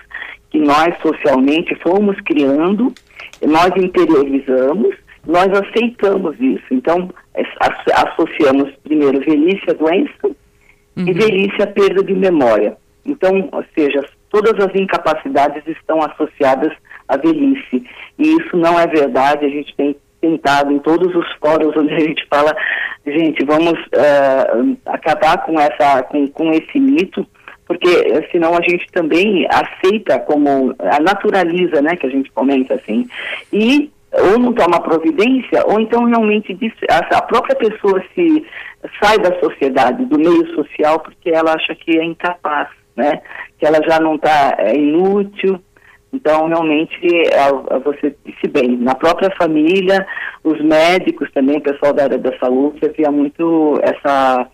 que 0.49 0.57
nós 0.57 0.95
socialmente 1.01 1.75
fomos 1.75 2.19
criando, 2.21 2.91
nós 3.45 3.71
interiorizamos, 3.77 4.95
nós 5.27 5.47
aceitamos 5.49 6.35
isso. 6.39 6.65
Então, 6.71 7.09
associamos 7.93 8.71
primeiro 8.83 9.19
velhice 9.19 9.69
à 9.69 9.73
doença 9.73 10.27
uhum. 10.97 11.07
e 11.07 11.13
velhice 11.13 11.61
à 11.61 11.67
perda 11.67 12.03
de 12.03 12.13
memória. 12.13 12.75
Então, 13.05 13.47
ou 13.51 13.63
seja, 13.75 14.03
todas 14.29 14.53
as 14.63 14.73
incapacidades 14.75 15.63
estão 15.67 16.01
associadas 16.01 16.73
à 17.09 17.17
velhice. 17.17 17.83
E 18.17 18.35
isso 18.37 18.55
não 18.55 18.79
é 18.79 18.87
verdade, 18.87 19.45
a 19.45 19.49
gente 19.49 19.75
tem 19.75 19.95
tentado 20.21 20.71
em 20.71 20.79
todos 20.79 21.13
os 21.15 21.25
fóruns 21.35 21.75
onde 21.75 21.93
a 21.93 21.99
gente 21.99 22.25
fala, 22.29 22.55
gente, 23.05 23.43
vamos 23.45 23.73
uh, 23.73 24.77
acabar 24.85 25.43
com, 25.45 25.59
essa, 25.59 26.03
com, 26.03 26.27
com 26.27 26.51
esse 26.51 26.79
mito, 26.79 27.25
porque 27.65 27.87
eh, 27.87 28.27
senão 28.31 28.57
a 28.57 28.61
gente 28.61 28.85
também 28.91 29.47
aceita 29.47 30.19
como, 30.19 30.75
a 30.79 30.99
naturaliza, 30.99 31.81
né, 31.81 31.95
que 31.95 32.07
a 32.07 32.09
gente 32.09 32.31
comenta 32.31 32.73
assim, 32.73 33.07
e 33.53 33.91
ou 34.11 34.39
não 34.39 34.51
toma 34.53 34.81
providência, 34.81 35.63
ou 35.67 35.79
então 35.79 36.03
realmente 36.05 36.57
a 36.89 37.21
própria 37.21 37.55
pessoa 37.55 38.03
se 38.15 38.43
sai 38.99 39.19
da 39.19 39.39
sociedade, 39.39 40.03
do 40.05 40.17
meio 40.17 40.47
social, 40.55 40.99
porque 40.99 41.29
ela 41.29 41.53
acha 41.53 41.75
que 41.75 41.99
é 41.99 42.03
incapaz, 42.03 42.69
né, 42.95 43.21
que 43.59 43.67
ela 43.67 43.79
já 43.87 43.99
não 43.99 44.15
está, 44.15 44.55
é 44.57 44.75
inútil, 44.75 45.61
então, 46.11 46.47
realmente, 46.47 46.99
é, 47.31 47.79
você 47.83 48.15
disse 48.25 48.47
bem, 48.47 48.77
na 48.77 48.95
própria 48.95 49.29
família, 49.37 50.05
os 50.43 50.59
médicos 50.61 51.31
também, 51.31 51.57
o 51.57 51.61
pessoal 51.61 51.93
da 51.93 52.03
área 52.03 52.17
da 52.17 52.37
saúde, 52.39 52.85
havia 52.85 53.11
muito 53.11 53.79
essa. 53.83 54.47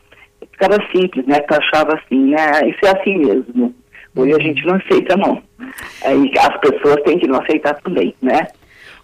Ficava 0.51 0.77
simples, 0.93 1.25
né? 1.25 1.39
Que 1.39 1.53
achava 1.53 1.95
assim, 1.95 2.31
né? 2.31 2.69
Isso 2.69 2.85
é 2.85 2.99
assim 2.99 3.17
mesmo. 3.17 3.73
Hoje 4.15 4.33
a 4.33 4.39
gente 4.39 4.65
não 4.65 4.75
aceita, 4.75 5.17
não. 5.17 5.41
Aí 6.03 6.31
as 6.39 6.57
pessoas 6.59 7.01
têm 7.03 7.19
que 7.19 7.27
não 7.27 7.41
aceitar 7.41 7.73
também, 7.81 8.13
né? 8.21 8.47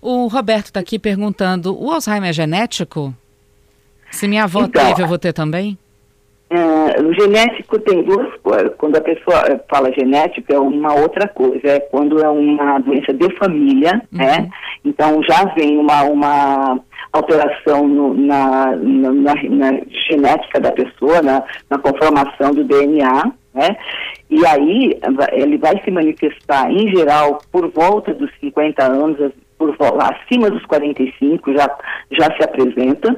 O 0.02 0.28
Roberto 0.28 0.68
está 0.68 0.80
aqui 0.80 0.98
perguntando: 0.98 1.78
o 1.78 1.92
Alzheimer 1.92 2.30
é 2.30 2.34
genético? 2.34 3.14
Se 4.10 4.28
minha 4.28 4.44
avó 4.44 4.64
então, 4.64 4.86
teve, 4.86 5.02
eu 5.02 5.08
vou 5.08 5.18
ter 5.18 5.34
também? 5.34 5.78
Uh, 6.52 7.08
o 7.08 7.14
genético 7.14 7.80
tem 7.80 8.04
duas 8.04 8.28
coisas. 8.44 8.74
Quando 8.78 8.98
a 8.98 9.02
pessoa 9.02 9.42
eh, 9.48 9.58
fala 9.70 9.90
genético, 9.94 10.52
é 10.52 10.60
uma 10.60 10.94
outra 10.96 11.26
coisa. 11.30 11.66
É 11.66 11.80
quando 11.80 12.22
é 12.22 12.28
uma 12.28 12.78
doença 12.80 13.14
de 13.14 13.34
família, 13.38 14.02
uhum. 14.12 14.18
né? 14.18 14.50
Então 14.84 15.24
já 15.24 15.46
vem 15.56 15.78
uma, 15.78 16.04
uma 16.04 16.80
alteração 17.14 17.88
no, 17.88 18.14
na, 18.14 18.76
na, 18.76 19.14
na, 19.14 19.34
na, 19.34 19.82
genética 20.10 20.60
da 20.60 20.74
pessoa, 20.74 21.22
na, 21.22 21.42
na 21.70 21.78
conformação 21.78 22.52
do 22.52 22.66
DNA, 22.66 23.32
né? 23.54 23.78
E 24.30 24.46
aí 24.46 25.00
ele 25.32 25.58
vai 25.58 25.82
se 25.86 25.90
manifestar, 25.90 26.70
em 26.70 26.94
geral, 26.94 27.40
por 27.50 27.70
volta 27.70 28.14
dos 28.14 28.30
50 28.42 28.84
anos, 28.84 29.32
por, 29.58 29.74
acima 30.02 30.50
dos 30.50 30.66
45 30.66 31.54
já, 31.54 31.78
já 32.12 32.26
se 32.36 32.44
apresenta. 32.44 33.16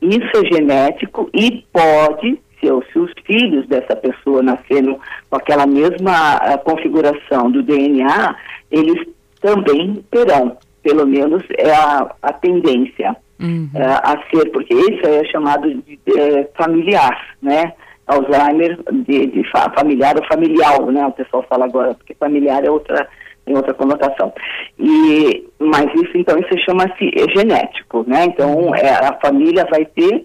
Isso 0.00 0.30
é 0.36 0.56
genético 0.56 1.30
e 1.32 1.64
pode 1.72 2.40
nasceu, 2.62 2.82
se 2.92 2.98
os 2.98 3.12
filhos 3.24 3.66
dessa 3.66 3.96
pessoa 3.96 4.42
nasceram 4.42 4.98
com 5.28 5.36
aquela 5.36 5.66
mesma 5.66 6.36
uh, 6.36 6.58
configuração 6.64 7.50
do 7.50 7.62
DNA, 7.62 8.36
eles 8.70 9.06
também 9.40 10.04
terão, 10.10 10.56
pelo 10.82 11.06
menos 11.06 11.42
é 11.58 11.72
a, 11.72 12.14
a 12.22 12.32
tendência 12.32 13.16
uhum. 13.40 13.68
uh, 13.74 14.00
a 14.02 14.18
ser, 14.30 14.50
porque 14.50 14.74
isso 14.74 15.06
é 15.06 15.24
chamado 15.26 15.68
de, 15.68 15.98
de 16.06 16.48
familiar, 16.56 17.34
né? 17.42 17.72
Alzheimer 18.06 18.78
de, 19.06 19.26
de 19.26 19.50
fa 19.50 19.70
familiar 19.70 20.16
ou 20.16 20.26
familiar, 20.26 20.80
né? 20.86 21.06
O 21.06 21.12
pessoal 21.12 21.44
fala 21.48 21.64
agora, 21.64 21.94
porque 21.94 22.14
familiar 22.14 22.64
é 22.64 22.70
outra 22.70 23.08
em 23.44 23.56
outra 23.56 23.74
conotação. 23.74 24.32
E, 24.78 25.48
mas 25.58 25.86
isso, 25.94 26.16
então, 26.16 26.38
isso 26.38 26.64
chama-se 26.64 27.10
genético, 27.34 28.04
né? 28.06 28.26
Então, 28.26 28.72
é, 28.74 28.90
a 28.90 29.18
família 29.20 29.66
vai 29.68 29.84
ter 29.84 30.24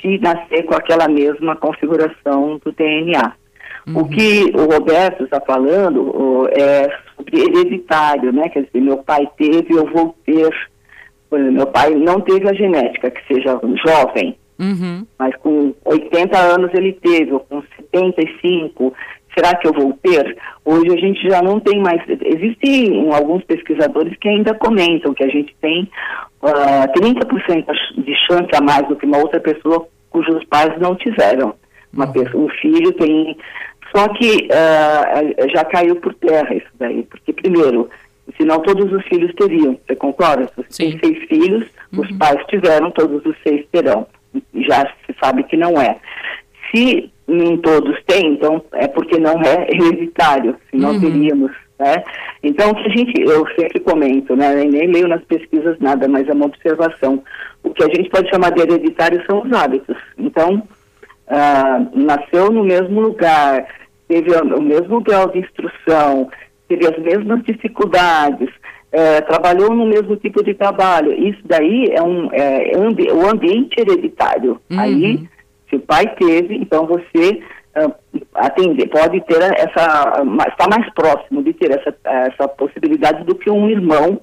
se 0.00 0.18
nascer 0.18 0.64
com 0.64 0.74
aquela 0.74 1.08
mesma 1.08 1.56
configuração 1.56 2.60
do 2.64 2.72
DNA. 2.72 3.32
Uhum. 3.86 4.00
O 4.00 4.08
que 4.08 4.52
o 4.54 4.70
Roberto 4.70 5.24
está 5.24 5.40
falando 5.40 6.48
é 6.52 6.88
sobre 7.16 7.40
hereditário, 7.40 8.32
né? 8.32 8.48
Quer 8.48 8.64
dizer, 8.64 8.80
meu 8.80 8.98
pai 8.98 9.28
teve, 9.36 9.74
eu 9.74 9.86
vou 9.86 10.14
ter. 10.24 10.50
Exemplo, 11.30 11.52
meu 11.52 11.66
pai 11.66 11.90
não 11.94 12.20
teve 12.20 12.48
a 12.48 12.54
genética, 12.54 13.10
que 13.10 13.26
seja 13.26 13.60
jovem, 13.84 14.34
uhum. 14.58 15.06
mas 15.18 15.36
com 15.36 15.74
80 15.84 16.38
anos 16.38 16.70
ele 16.72 16.94
teve, 16.94 17.32
ou 17.32 17.40
com 17.40 17.62
75, 17.76 18.94
será 19.34 19.54
que 19.56 19.66
eu 19.66 19.72
vou 19.72 19.92
ter? 20.02 20.36
Hoje 20.64 20.92
a 20.92 20.96
gente 20.96 21.28
já 21.28 21.42
não 21.42 21.60
tem 21.60 21.80
mais. 21.80 22.02
Existem 22.08 23.12
alguns 23.12 23.44
pesquisadores 23.44 24.16
que 24.18 24.28
ainda 24.28 24.54
comentam 24.54 25.14
que 25.14 25.24
a 25.24 25.28
gente 25.28 25.54
tem 25.60 25.82
uh, 26.42 26.84
ah, 26.84 26.88
30% 26.96 27.66
de 27.98 28.14
chance 28.26 28.48
a 28.54 28.60
mais 28.60 28.86
do 28.88 28.96
que 28.96 29.06
uma 29.06 29.18
outra 29.18 29.40
pessoa 29.40 29.86
cujos 30.10 30.44
pais 30.44 30.78
não 30.80 30.94
tiveram. 30.94 31.54
Uma 31.92 32.06
uhum. 32.06 32.12
pessoa, 32.12 32.44
um 32.44 32.48
filho 32.48 32.92
tem. 32.92 33.36
Só 33.94 34.08
que 34.08 34.48
uh, 34.48 35.50
já 35.54 35.64
caiu 35.64 35.96
por 35.96 36.12
terra 36.14 36.54
isso 36.54 36.68
daí, 36.78 37.02
porque 37.04 37.32
primeiro, 37.32 37.88
senão 38.36 38.60
todos 38.60 38.92
os 38.92 39.02
filhos 39.06 39.34
teriam, 39.34 39.78
você 39.86 39.96
concorda? 39.96 40.46
Se 40.48 40.56
você 40.56 40.90
tem 40.90 40.98
seis 40.98 41.28
filhos, 41.28 41.66
uhum. 41.92 42.02
os 42.02 42.12
pais 42.18 42.44
tiveram, 42.48 42.90
todos 42.90 43.24
os 43.24 43.36
seis 43.42 43.64
terão. 43.72 44.06
Já 44.54 44.86
se 45.06 45.14
sabe 45.22 45.42
que 45.44 45.56
não 45.56 45.80
é. 45.80 45.96
Se 46.70 47.10
nem 47.26 47.56
todos 47.58 47.96
têm, 48.06 48.32
então 48.34 48.62
é 48.72 48.88
porque 48.88 49.18
não 49.18 49.40
é 49.42 49.66
hereditário, 49.70 50.56
senão 50.70 50.92
uhum. 50.92 51.00
teríamos 51.00 51.52
né? 51.78 52.02
Então, 52.42 52.74
que 52.74 52.86
a 52.86 52.88
gente, 52.88 53.20
eu 53.20 53.46
sempre 53.54 53.78
comento, 53.80 54.34
né? 54.34 54.52
nem 54.64 54.88
leio 54.88 55.06
nas 55.06 55.22
pesquisas 55.24 55.78
nada, 55.78 56.08
mas 56.08 56.28
é 56.28 56.32
uma 56.32 56.46
observação. 56.46 57.22
O 57.62 57.70
que 57.70 57.84
a 57.84 57.86
gente 57.86 58.10
pode 58.10 58.28
chamar 58.30 58.50
de 58.50 58.62
hereditário 58.62 59.24
são 59.26 59.42
os 59.42 59.52
hábitos. 59.52 59.96
Então, 60.18 60.62
ah, 61.28 61.86
nasceu 61.94 62.50
no 62.50 62.64
mesmo 62.64 63.00
lugar, 63.00 63.64
teve 64.08 64.32
o 64.32 64.60
mesmo 64.60 65.00
grau 65.00 65.30
de 65.30 65.38
instrução, 65.38 66.28
teve 66.68 66.86
as 66.86 66.98
mesmas 66.98 67.44
dificuldades, 67.44 68.50
é, 68.90 69.20
trabalhou 69.20 69.72
no 69.72 69.86
mesmo 69.86 70.16
tipo 70.16 70.42
de 70.42 70.54
trabalho. 70.54 71.12
Isso 71.12 71.40
daí 71.44 71.90
é, 71.92 72.02
um, 72.02 72.28
é, 72.32 72.76
ambi 72.76 73.08
o 73.12 73.28
ambiente 73.28 73.78
hereditário. 73.78 74.60
Uhum. 74.70 74.80
Aí, 74.80 75.28
se 75.68 75.76
o 75.76 75.80
pai 75.80 76.14
teve, 76.16 76.56
então 76.56 76.86
você 76.86 77.42
uh, 77.76 77.94
atender, 78.34 78.88
pode 78.88 79.20
ter 79.22 79.42
essa, 79.42 80.22
está 80.48 80.68
mais 80.68 80.92
próximo 80.94 81.42
de 81.42 81.52
ter 81.52 81.70
essa, 81.70 81.94
essa 82.04 82.48
possibilidade 82.48 83.24
do 83.24 83.34
que 83.34 83.50
um 83.50 83.68
irmão 83.68 84.20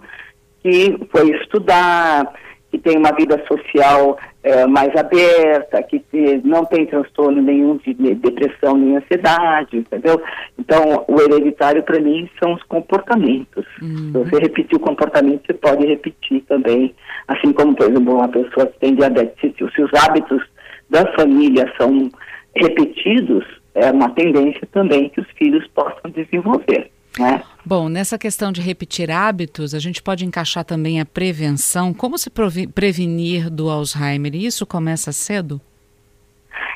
que 0.61 0.97
foi 1.11 1.29
estudar, 1.37 2.33
que 2.71 2.79
tem 2.79 2.97
uma 2.97 3.11
vida 3.11 3.41
social 3.47 4.17
é, 4.43 4.67
mais 4.67 4.95
aberta, 4.95 5.81
que 5.83 5.99
te, 5.99 6.41
não 6.43 6.65
tem 6.65 6.85
transtorno 6.85 7.41
nenhum 7.41 7.77
de 7.77 7.93
depressão 7.93 8.75
nem 8.75 8.97
ansiedade, 8.97 9.77
entendeu? 9.77 10.21
Então, 10.59 11.05
o 11.07 11.21
hereditário 11.21 11.81
para 11.83 11.99
mim 11.99 12.29
são 12.39 12.53
os 12.53 12.63
comportamentos. 12.63 13.65
Uhum. 13.81 14.11
Se 14.11 14.11
você 14.11 14.39
repetir 14.39 14.75
o 14.75 14.79
comportamento, 14.79 15.45
você 15.45 15.53
pode 15.53 15.85
repetir 15.85 16.41
também. 16.47 16.93
Assim 17.27 17.53
como, 17.53 17.75
por 17.75 17.89
exemplo, 17.89 18.15
uma 18.15 18.27
pessoa 18.27 18.67
que 18.67 18.79
tem 18.79 18.95
diabetes, 18.95 19.35
se, 19.39 19.55
se 19.57 19.81
os 19.81 19.91
hábitos 19.93 20.43
da 20.89 21.05
família 21.13 21.71
são 21.77 22.09
repetidos, 22.55 23.43
é 23.73 23.91
uma 23.91 24.09
tendência 24.09 24.67
também 24.71 25.09
que 25.09 25.19
os 25.19 25.27
filhos 25.37 25.67
possam 25.73 26.09
desenvolver, 26.11 26.89
né? 27.19 27.41
Bom, 27.65 27.89
nessa 27.89 28.17
questão 28.17 28.51
de 28.51 28.61
repetir 28.61 29.09
hábitos, 29.11 29.73
a 29.73 29.79
gente 29.79 30.01
pode 30.01 30.25
encaixar 30.25 30.63
também 30.63 31.01
a 31.01 31.05
prevenção. 31.05 31.93
Como 31.93 32.17
se 32.17 32.29
prevenir 32.73 33.49
do 33.49 33.69
Alzheimer? 33.69 34.35
Isso 34.35 34.65
começa 34.65 35.11
cedo? 35.11 35.59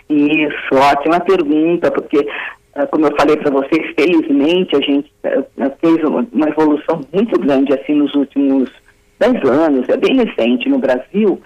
Isso, 0.09 0.73
ótima 0.73 1.19
pergunta, 1.19 1.91
porque, 1.91 2.27
ah, 2.73 2.87
como 2.87 3.05
eu 3.05 3.15
falei 3.15 3.37
para 3.37 3.51
vocês, 3.51 3.93
felizmente 3.95 4.75
a 4.75 4.81
gente 4.81 5.11
ah, 5.23 5.43
ah, 5.59 5.71
fez 5.79 5.97
uma 6.03 6.49
evolução 6.49 7.01
muito 7.13 7.39
grande 7.39 7.71
assim 7.73 7.93
nos 7.93 8.13
últimos 8.15 8.71
10 9.19 9.43
anos, 9.47 9.87
é 9.87 9.97
bem 9.97 10.15
recente 10.15 10.67
no 10.67 10.79
Brasil, 10.79 11.39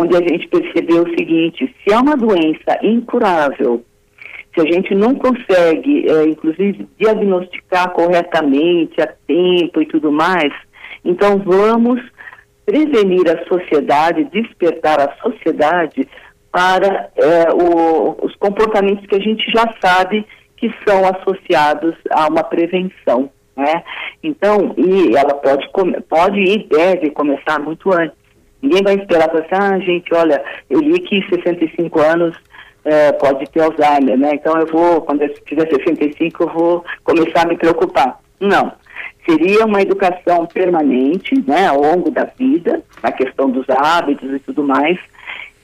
onde 0.00 0.16
a 0.16 0.20
gente 0.20 0.48
percebeu 0.48 1.02
o 1.02 1.10
seguinte: 1.10 1.74
se 1.82 1.92
é 1.92 1.98
uma 1.98 2.16
doença 2.16 2.78
incurável, 2.82 3.82
se 4.56 4.60
a 4.60 4.72
gente 4.72 4.94
não 4.94 5.14
consegue, 5.14 6.10
é, 6.10 6.24
inclusive, 6.24 6.88
diagnosticar 6.98 7.90
corretamente, 7.90 9.00
a 9.00 9.06
tempo 9.26 9.82
e 9.82 9.86
tudo 9.86 10.10
mais, 10.10 10.52
então 11.04 11.38
vamos 11.38 12.00
prevenir 12.64 13.28
a 13.28 13.46
sociedade, 13.46 14.24
despertar 14.24 14.98
a 14.98 15.14
sociedade 15.22 16.08
para 16.50 17.10
é, 17.16 17.52
o, 17.52 18.16
os 18.24 18.34
comportamentos 18.36 19.06
que 19.06 19.14
a 19.14 19.20
gente 19.20 19.44
já 19.52 19.72
sabe 19.80 20.26
que 20.56 20.72
são 20.88 21.02
associados 21.04 21.94
a 22.10 22.26
uma 22.26 22.42
prevenção. 22.42 23.30
Né? 23.54 23.84
Então, 24.22 24.74
e 24.76 25.14
ela 25.14 25.34
pode, 25.34 25.68
pode 26.08 26.40
e 26.40 26.66
deve 26.66 27.10
começar 27.10 27.58
muito 27.60 27.92
antes. 27.92 28.25
Ninguém 28.62 28.82
vai 28.82 28.94
esperar 28.94 29.28
para 29.28 29.40
assim, 29.40 29.48
ah, 29.52 29.78
gente, 29.78 30.12
olha, 30.14 30.42
eu 30.68 30.80
li 30.80 30.98
que 31.00 31.22
65 31.28 32.00
anos 32.00 32.36
é, 32.84 33.12
pode 33.12 33.44
ter 33.50 33.60
Alzheimer, 33.60 34.16
né? 34.16 34.30
Então 34.34 34.56
eu 34.58 34.66
vou, 34.66 35.02
quando 35.02 35.22
eu 35.22 35.34
tiver 35.44 35.68
65, 35.68 36.42
eu 36.42 36.48
vou 36.48 36.84
começar 37.04 37.42
a 37.42 37.48
me 37.48 37.56
preocupar. 37.56 38.18
Não. 38.40 38.72
Seria 39.28 39.66
uma 39.66 39.82
educação 39.82 40.46
permanente, 40.46 41.34
né, 41.46 41.66
ao 41.66 41.80
longo 41.80 42.12
da 42.12 42.24
vida, 42.24 42.82
na 43.02 43.10
questão 43.10 43.50
dos 43.50 43.68
hábitos 43.68 44.32
e 44.32 44.38
tudo 44.38 44.62
mais, 44.62 44.96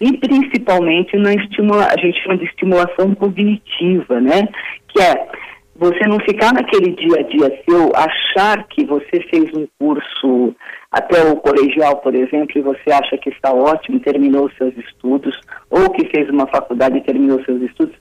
e 0.01 0.19
principalmente 0.19 1.17
na 1.17 1.33
estimula, 1.33 1.87
a 1.87 1.97
gente 1.97 2.21
chama 2.23 2.37
de 2.37 2.45
estimulação 2.45 3.15
cognitiva, 3.15 4.21
né? 4.21 4.49
Que 4.89 5.01
é 5.01 5.29
você 5.77 6.05
não 6.09 6.19
ficar 6.21 6.53
naquele 6.53 6.91
dia 6.91 7.21
a 7.21 7.23
dia 7.23 7.63
seu, 7.65 7.93
achar 7.95 8.67
que 8.67 8.85
você 8.85 9.21
fez 9.31 9.55
um 9.55 9.67
curso 9.79 10.57
até 10.93 11.25
o 11.25 11.37
colegial, 11.37 11.97
por 11.97 12.15
exemplo, 12.15 12.53
e 12.55 12.61
você 12.61 12.93
acha 12.93 13.17
que 13.17 13.31
está 13.31 13.51
ótimo, 13.51 13.99
terminou 13.99 14.51
seus 14.59 14.77
estudos, 14.77 15.35
ou 15.71 15.89
que 15.89 16.07
fez 16.09 16.29
uma 16.29 16.47
faculdade 16.47 16.99
e 16.99 17.01
terminou 17.01 17.43
seus 17.45 17.63
estudos. 17.63 17.95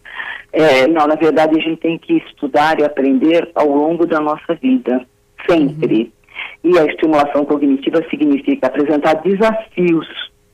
É, 0.52 0.86
não, 0.88 1.08
na 1.08 1.16
verdade, 1.16 1.58
a 1.58 1.62
gente 1.62 1.80
tem 1.80 1.98
que 1.98 2.18
estudar 2.18 2.78
e 2.80 2.84
aprender 2.84 3.50
ao 3.56 3.70
longo 3.70 4.06
da 4.06 4.20
nossa 4.20 4.54
vida, 4.56 5.06
sempre. 5.50 6.12
Uhum. 6.64 6.74
E 6.74 6.80
a 6.80 6.86
estimulação 6.86 7.46
cognitiva 7.46 8.04
significa 8.10 8.68
apresentar 8.68 9.14
desafios 9.22 10.08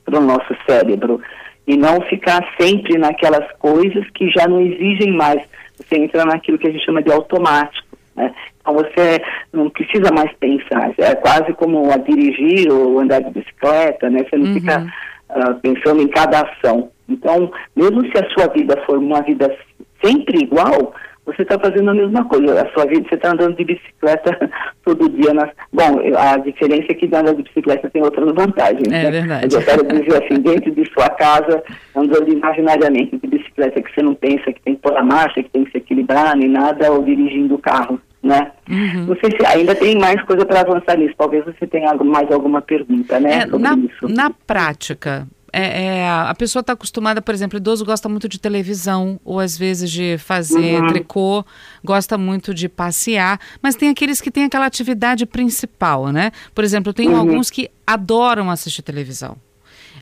para 0.04 0.20
o 0.20 0.22
nosso 0.22 0.54
cérebro 0.64 1.20
e 1.66 1.76
não 1.76 2.00
ficar 2.02 2.42
sempre 2.58 2.96
naquelas 2.96 3.50
coisas 3.58 4.08
que 4.10 4.30
já 4.30 4.46
não 4.46 4.60
exigem 4.60 5.12
mais. 5.12 5.42
Você 5.76 5.96
entra 5.96 6.24
naquilo 6.24 6.58
que 6.58 6.68
a 6.68 6.70
gente 6.70 6.84
chama 6.84 7.02
de 7.02 7.10
automático. 7.10 7.87
Né? 8.18 8.34
Então 8.60 8.74
você 8.74 9.22
não 9.52 9.70
precisa 9.70 10.12
mais 10.12 10.30
pensar. 10.38 10.92
É 10.98 11.14
quase 11.14 11.52
como 11.54 11.90
a 11.90 11.96
dirigir 11.96 12.70
ou 12.70 12.98
andar 12.98 13.20
de 13.20 13.30
bicicleta, 13.30 14.10
né? 14.10 14.26
Você 14.28 14.36
não 14.36 14.46
uhum. 14.46 14.54
fica 14.54 14.92
uh, 15.30 15.54
pensando 15.60 16.02
em 16.02 16.08
cada 16.08 16.40
ação. 16.40 16.90
Então, 17.08 17.50
mesmo 17.74 18.02
se 18.10 18.18
a 18.18 18.28
sua 18.30 18.48
vida 18.48 18.76
for 18.84 18.98
uma 18.98 19.22
vida 19.22 19.56
sempre 20.04 20.42
igual, 20.42 20.92
você 21.24 21.42
está 21.42 21.58
fazendo 21.58 21.90
a 21.90 21.94
mesma 21.94 22.24
coisa. 22.24 22.60
A 22.60 22.72
sua 22.72 22.86
vida, 22.86 23.06
você 23.08 23.14
está 23.14 23.32
andando 23.32 23.56
de 23.56 23.64
bicicleta 23.64 24.50
todo 24.84 25.08
dia. 25.10 25.32
Nas... 25.32 25.50
Bom, 25.72 26.00
a 26.18 26.36
diferença 26.38 26.86
é 26.90 26.94
que 26.94 27.06
andar 27.06 27.34
de 27.34 27.42
bicicleta 27.42 27.88
tem 27.88 28.02
outras 28.02 28.34
vantagens. 28.34 28.88
É 28.88 29.04
né? 29.04 29.10
verdade. 29.10 29.54
Eu 29.54 29.62
quero 29.62 29.86
dizer 29.86 30.24
assim, 30.24 30.40
dentro 30.40 30.70
de 30.72 30.84
sua 30.92 31.08
casa, 31.10 31.62
andando 31.94 32.32
imaginariamente 32.32 33.16
de 33.16 33.26
bicicleta, 33.26 33.80
que 33.80 33.94
você 33.94 34.02
não 34.02 34.14
pensa 34.14 34.52
que 34.52 34.60
tem 34.62 34.74
que 34.74 34.82
pôr 34.82 34.96
a 34.96 35.04
marcha, 35.04 35.42
que 35.42 35.50
tem 35.50 35.64
que 35.64 35.70
se 35.70 35.78
equilibrar, 35.78 36.36
nem 36.36 36.48
nada, 36.48 36.90
ou 36.92 37.02
dirigindo 37.02 37.54
o 37.54 37.58
carro 37.58 38.00
né? 38.28 38.52
Uhum. 38.68 39.06
Não 39.06 39.16
sei 39.16 39.30
se 39.30 39.46
ainda 39.46 39.74
tem 39.74 39.98
mais 39.98 40.22
coisa 40.24 40.44
para 40.44 40.60
avançar 40.60 40.96
nisso. 40.96 41.14
Talvez 41.16 41.44
você 41.44 41.66
tenha 41.66 41.94
mais 41.94 42.30
alguma 42.30 42.60
pergunta, 42.60 43.18
né? 43.18 43.40
É, 43.40 43.46
na, 43.46 43.74
isso. 43.74 44.08
na 44.08 44.30
prática, 44.30 45.26
é, 45.52 45.86
é, 45.86 46.08
a 46.08 46.34
pessoa 46.34 46.60
está 46.60 46.74
acostumada, 46.74 47.22
por 47.22 47.34
exemplo, 47.34 47.56
idoso 47.56 47.84
gosta 47.84 48.08
muito 48.08 48.28
de 48.28 48.38
televisão, 48.38 49.18
ou 49.24 49.40
às 49.40 49.56
vezes 49.56 49.90
de 49.90 50.18
fazer 50.18 50.80
uhum. 50.80 50.88
tricô, 50.88 51.44
gosta 51.82 52.18
muito 52.18 52.52
de 52.52 52.68
passear, 52.68 53.40
mas 53.62 53.74
tem 53.74 53.88
aqueles 53.88 54.20
que 54.20 54.30
têm 54.30 54.44
aquela 54.44 54.66
atividade 54.66 55.24
principal, 55.24 56.08
né? 56.08 56.30
Por 56.54 56.64
exemplo, 56.64 56.92
tem 56.92 57.08
uhum. 57.08 57.16
alguns 57.16 57.50
que 57.50 57.70
adoram 57.86 58.50
assistir 58.50 58.82
televisão. 58.82 59.36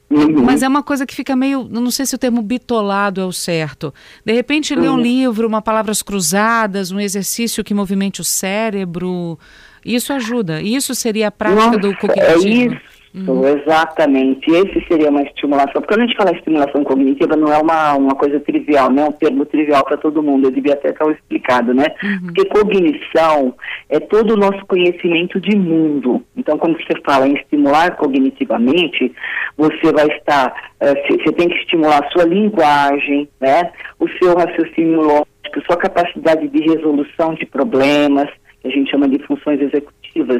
Uhum. 0.08 0.44
Mas 0.44 0.62
é 0.62 0.68
uma 0.68 0.82
coisa 0.82 1.04
que 1.04 1.14
fica 1.14 1.34
meio, 1.34 1.68
não 1.68 1.90
sei 1.90 2.06
se 2.06 2.14
o 2.14 2.18
termo 2.18 2.40
bitolado 2.40 3.20
é 3.20 3.24
o 3.24 3.32
certo. 3.32 3.92
De 4.24 4.32
repente, 4.32 4.72
uhum. 4.74 4.80
ler 4.80 4.90
um 4.90 4.98
livro, 4.98 5.48
uma 5.48 5.60
palavras 5.60 6.00
cruzadas, 6.00 6.92
um 6.92 7.00
exercício 7.00 7.64
que 7.64 7.74
movimente 7.74 8.20
o 8.20 8.24
cérebro, 8.24 9.38
isso 9.84 10.12
ajuda. 10.12 10.60
Isso 10.60 10.94
seria 10.94 11.28
a 11.28 11.30
prática 11.30 11.66
Nossa, 11.66 11.78
do 11.78 11.96
cognitivo. 11.96 12.74
É 12.74 12.76
isso. 12.76 12.95
Uhum. 13.16 13.46
Exatamente. 13.46 14.50
Esse 14.50 14.84
seria 14.86 15.08
uma 15.08 15.22
estimulação. 15.22 15.80
Porque 15.80 15.94
quando 15.94 16.00
a 16.00 16.06
gente 16.06 16.16
fala 16.16 16.36
estimulação 16.36 16.84
cognitiva, 16.84 17.34
não 17.34 17.52
é 17.52 17.56
uma, 17.56 17.94
uma 17.94 18.14
coisa 18.14 18.38
trivial, 18.40 18.90
não 18.90 19.04
é 19.04 19.08
um 19.08 19.12
termo 19.12 19.46
trivial 19.46 19.82
para 19.84 19.96
todo 19.96 20.22
mundo. 20.22 20.46
Eu 20.46 20.50
devia 20.50 20.74
até 20.74 20.90
estar 20.90 21.10
explicado, 21.10 21.72
né? 21.72 21.86
Uhum. 22.02 22.26
Porque 22.26 22.44
cognição 22.44 23.54
é 23.88 23.98
todo 23.98 24.34
o 24.34 24.36
nosso 24.36 24.64
conhecimento 24.66 25.40
de 25.40 25.56
mundo. 25.56 26.22
Então, 26.36 26.58
quando 26.58 26.76
você 26.76 27.00
fala 27.04 27.26
em 27.26 27.34
estimular 27.34 27.96
cognitivamente, 27.96 29.12
você 29.56 29.92
vai 29.92 30.08
estar. 30.08 30.54
Uh, 30.82 31.22
você 31.22 31.32
tem 31.32 31.48
que 31.48 31.56
estimular 31.56 32.04
a 32.04 32.10
sua 32.10 32.24
linguagem, 32.24 33.28
né? 33.40 33.72
O 33.98 34.06
seu 34.18 34.36
raciocínio 34.36 35.00
lógico, 35.00 35.64
sua 35.66 35.78
capacidade 35.78 36.48
de 36.48 36.60
resolução 36.60 37.34
de 37.34 37.46
problemas, 37.46 38.28
que 38.60 38.68
a 38.68 38.70
gente 38.70 38.90
chama 38.90 39.08
de 39.08 39.18
funções 39.20 39.60
executivas 39.60 39.95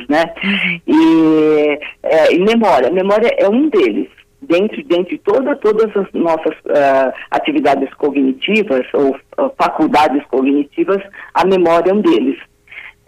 né? 0.08 0.32
Uhum. 0.42 0.80
E, 0.86 1.78
é, 2.02 2.34
e 2.34 2.38
memória. 2.38 2.90
Memória 2.90 3.30
é 3.38 3.48
um 3.48 3.68
deles. 3.68 4.08
Dentro, 4.42 4.82
dentro 4.84 5.10
de 5.10 5.18
toda, 5.18 5.56
todas 5.56 5.90
as 5.96 6.12
nossas 6.12 6.54
uh, 6.66 7.12
atividades 7.30 7.92
cognitivas 7.94 8.86
ou 8.92 9.16
uh, 9.16 9.50
faculdades 9.58 10.24
cognitivas, 10.26 11.02
a 11.34 11.44
memória 11.44 11.90
é 11.90 11.94
um 11.94 12.00
deles. 12.00 12.38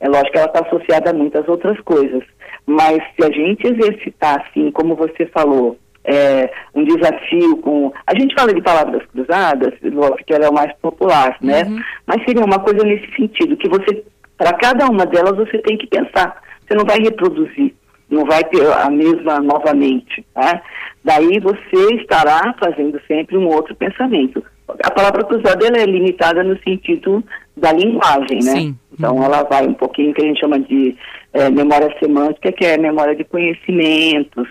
É 0.01 0.09
lógico 0.09 0.33
que 0.33 0.39
ela 0.39 0.47
está 0.47 0.67
associada 0.67 1.11
a 1.11 1.15
muitas 1.15 1.47
outras 1.47 1.79
coisas. 1.81 2.25
Mas 2.67 2.99
se 3.15 3.25
a 3.25 3.31
gente 3.31 3.67
exercitar, 3.67 4.45
assim, 4.47 4.71
como 4.71 4.97
você 4.97 5.27
falou, 5.27 5.79
é, 6.05 6.51
um 6.75 6.85
desafio 6.85 7.59
com. 7.59 7.93
A 8.07 8.19
gente 8.19 8.35
fala 8.35 8.53
de 8.55 8.63
palavras 8.63 9.03
cruzadas, 9.13 9.75
lógico 9.83 10.25
que 10.25 10.33
ela 10.33 10.47
é 10.47 10.49
o 10.49 10.55
mais 10.55 10.73
popular, 10.81 11.37
né? 11.41 11.65
Uhum. 11.65 11.81
Mas 12.07 12.25
seria 12.25 12.45
uma 12.45 12.59
coisa 12.59 12.83
nesse 12.85 13.15
sentido, 13.15 13.57
que 13.57 13.69
você, 13.69 14.03
para 14.37 14.55
cada 14.55 14.87
uma 14.87 15.05
delas, 15.05 15.37
você 15.37 15.59
tem 15.59 15.77
que 15.77 15.87
pensar 15.87 16.41
você 16.69 16.75
não 16.75 16.85
vai 16.85 16.99
reproduzir, 16.99 17.75
não 18.11 18.25
vai 18.27 18.45
ter 18.45 18.67
a 18.71 18.91
mesma 18.91 19.41
novamente. 19.41 20.25
Tá? 20.35 20.63
Daí 21.03 21.41
você 21.41 21.95
estará 21.95 22.55
fazendo 22.63 23.01
sempre 23.07 23.37
um 23.37 23.47
outro 23.47 23.75
pensamento. 23.75 24.45
A 24.85 24.91
palavra 24.91 25.25
cruzada 25.25 25.67
ela 25.67 25.79
é 25.79 25.87
limitada 25.87 26.45
no 26.45 26.59
sentido 26.63 27.25
da 27.57 27.73
linguagem, 27.73 28.41
né? 28.45 28.53
Sim. 28.53 28.77
Então 28.93 29.17
uhum. 29.17 29.25
ela 29.25 29.43
vai 29.45 29.67
um 29.67 29.73
pouquinho 29.73 30.13
que 30.13 30.23
a 30.23 30.27
gente 30.27 30.41
chama 30.41 30.61
de 30.61 30.95
é, 31.33 31.49
memória 31.49 31.95
semântica, 31.99 32.53
que 32.53 32.67
é 32.67 32.77
memória 32.77 33.17
de 33.17 33.25
conhecimentos. 33.25 34.47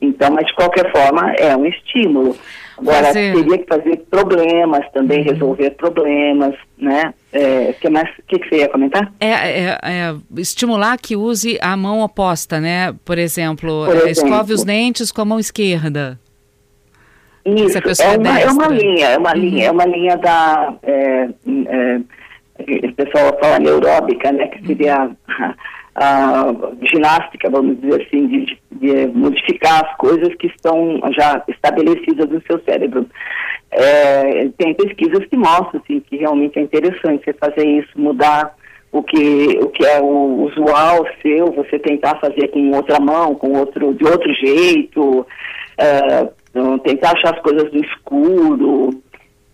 Então, 0.00 0.30
mas 0.30 0.46
de 0.46 0.54
qualquer 0.54 0.92
forma 0.92 1.32
é 1.32 1.56
um 1.56 1.64
estímulo. 1.64 2.36
Agora, 2.78 3.06
fazer... 3.06 3.34
teria 3.34 3.58
que 3.58 3.66
fazer 3.66 3.96
problemas 4.10 4.84
também, 4.92 5.20
uhum. 5.20 5.32
resolver 5.32 5.70
problemas, 5.70 6.54
né? 6.76 7.14
É, 7.32 7.72
que 7.72 7.88
mais, 7.88 8.08
que, 8.28 8.38
que 8.38 8.48
você 8.48 8.56
ia 8.58 8.68
comentar? 8.68 9.12
É, 9.18 9.28
é, 9.30 9.78
é, 9.82 10.14
estimular 10.36 10.98
que 10.98 11.16
use 11.16 11.58
a 11.62 11.76
mão 11.76 12.00
oposta, 12.00 12.60
né? 12.60 12.94
Por 13.04 13.18
exemplo, 13.18 13.86
Por 13.86 13.96
exemplo 13.96 14.10
escove 14.10 14.52
os 14.52 14.64
dentes 14.64 15.10
com 15.10 15.22
a 15.22 15.24
mão 15.24 15.38
esquerda. 15.38 16.18
Isso, 17.44 17.78
é 17.78 18.18
uma, 18.18 18.40
é 18.40 18.50
uma 18.50 18.68
linha, 18.68 19.06
é 19.06 19.18
uma 19.18 19.32
uhum. 19.32 19.40
linha, 19.40 19.66
é 19.66 19.70
uma 19.70 19.86
linha 19.86 20.16
da... 20.16 20.74
É, 20.82 21.28
é, 21.68 22.00
o 22.58 22.92
pessoal 22.94 23.38
fala 23.40 23.58
neuróbica, 23.58 24.32
né? 24.32 24.48
Que 24.48 24.66
seria... 24.66 25.10
Uhum 25.96 26.26
a 26.36 26.52
ginástica, 26.92 27.48
vamos 27.48 27.80
dizer 27.80 28.02
assim, 28.02 28.26
de, 28.26 28.58
de, 28.72 29.06
modificar 29.08 29.86
as 29.86 29.96
coisas 29.96 30.34
que 30.34 30.46
estão 30.48 31.00
já 31.16 31.42
estabelecidas 31.48 32.28
no 32.28 32.42
seu 32.42 32.62
cérebro. 32.64 33.06
É, 33.70 34.48
tem 34.58 34.74
pesquisas 34.74 35.24
que 35.26 35.36
mostram 35.36 35.80
assim, 35.82 36.00
que 36.00 36.16
realmente 36.16 36.58
é 36.58 36.62
interessante 36.62 37.24
você 37.24 37.32
fazer 37.32 37.66
isso, 37.66 37.88
mudar 37.96 38.54
o 38.92 39.02
que, 39.02 39.58
o 39.62 39.68
que 39.68 39.86
é 39.86 39.98
o 40.00 40.44
usual 40.44 41.06
seu, 41.22 41.46
você 41.52 41.78
tentar 41.78 42.20
fazer 42.20 42.48
com 42.48 42.70
outra 42.72 43.00
mão, 43.00 43.34
com 43.34 43.52
outro, 43.52 43.94
de 43.94 44.04
outro 44.04 44.32
jeito, 44.34 45.26
é, 45.78 46.28
tentar 46.84 47.12
achar 47.12 47.34
as 47.34 47.42
coisas 47.42 47.72
no 47.72 47.80
escuro, 47.80 48.90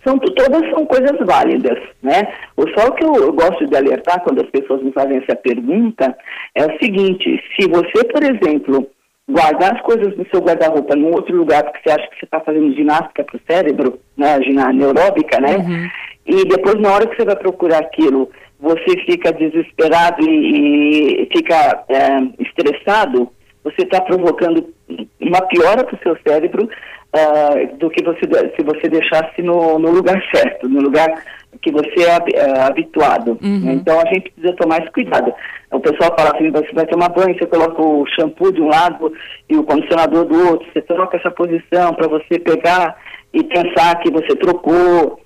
são, 0.04 0.18
todas 0.18 0.68
são 0.70 0.84
coisas 0.86 1.16
válidas, 1.24 1.78
né? 2.02 2.32
O 2.56 2.68
só 2.70 2.88
o 2.88 2.92
que 2.92 3.04
eu, 3.04 3.14
eu, 3.14 3.32
gosto 3.32 3.66
de 3.66 3.76
alertar 3.76 4.22
quando 4.22 4.42
as 4.42 4.50
pessoas 4.50 4.82
me 4.82 4.92
fazem 4.92 5.18
essa 5.18 5.36
pergunta 5.36 6.16
é 6.54 6.66
o 6.66 6.78
seguinte, 6.78 7.42
se 7.54 7.68
você, 7.68 8.04
por 8.04 8.22
exemplo, 8.22 8.88
guardar 9.28 9.74
as 9.74 9.82
coisas 9.82 10.14
do 10.16 10.26
seu 10.30 10.40
guarda-roupa 10.40 10.96
num 10.96 11.12
outro 11.12 11.36
lugar 11.36 11.62
porque 11.62 11.80
você 11.84 11.94
acha 11.94 12.08
que 12.08 12.18
você 12.18 12.24
está 12.24 12.40
fazendo 12.40 12.74
ginástica 12.74 13.24
para 13.24 13.36
o 13.36 13.40
cérebro, 13.48 14.00
né, 14.16 14.42
ginástica 14.42 14.72
neuróbica, 14.72 15.40
né? 15.40 15.56
Uhum. 15.56 15.88
E 16.26 16.44
depois, 16.44 16.76
na 16.80 16.92
hora 16.92 17.06
que 17.06 17.16
você 17.16 17.24
vai 17.24 17.36
procurar 17.36 17.78
aquilo, 17.78 18.30
você 18.60 18.96
fica 19.06 19.32
desesperado 19.32 20.22
e, 20.28 21.22
e 21.22 21.28
fica 21.32 21.84
é, 21.88 22.42
estressado, 22.42 23.28
você 23.64 23.82
está 23.82 24.00
provocando 24.00 24.72
uma 25.20 25.42
piora 25.42 25.84
para 25.84 25.94
o 25.94 26.02
seu 26.02 26.16
cérebro 26.26 26.68
uh, 27.14 27.76
do 27.76 27.90
que 27.90 28.02
você, 28.02 28.20
se 28.56 28.64
você 28.64 28.88
deixasse 28.88 29.42
no, 29.42 29.78
no, 29.78 29.90
lugar 29.90 30.22
certo, 30.34 30.68
no 30.68 30.80
lugar 30.80 31.22
que 31.60 31.70
você 31.70 32.04
é 32.04 32.16
uh, 32.16 32.60
habituado. 32.62 33.38
Uhum. 33.42 33.72
Então 33.72 34.00
a 34.00 34.06
gente 34.06 34.30
precisa 34.32 34.56
tomar 34.56 34.78
esse 34.82 34.90
cuidado. 34.90 35.32
O 35.70 35.80
pessoal 35.80 36.14
fala 36.18 36.34
assim, 36.34 36.50
você 36.50 36.72
vai 36.72 36.86
tomar 36.86 37.08
banho, 37.10 37.36
você 37.38 37.46
coloca 37.46 37.80
o 37.80 38.06
shampoo 38.06 38.52
de 38.52 38.60
um 38.60 38.68
lado 38.68 39.12
e 39.48 39.56
o 39.56 39.64
condicionador 39.64 40.24
do 40.26 40.48
outro, 40.50 40.66
você 40.72 40.82
troca 40.82 41.16
essa 41.16 41.30
posição 41.30 41.94
para 41.94 42.08
você 42.08 42.38
pegar 42.38 42.96
e 43.32 43.42
pensar 43.44 43.98
que 44.00 44.10
você 44.10 44.36
trocou. 44.36 45.20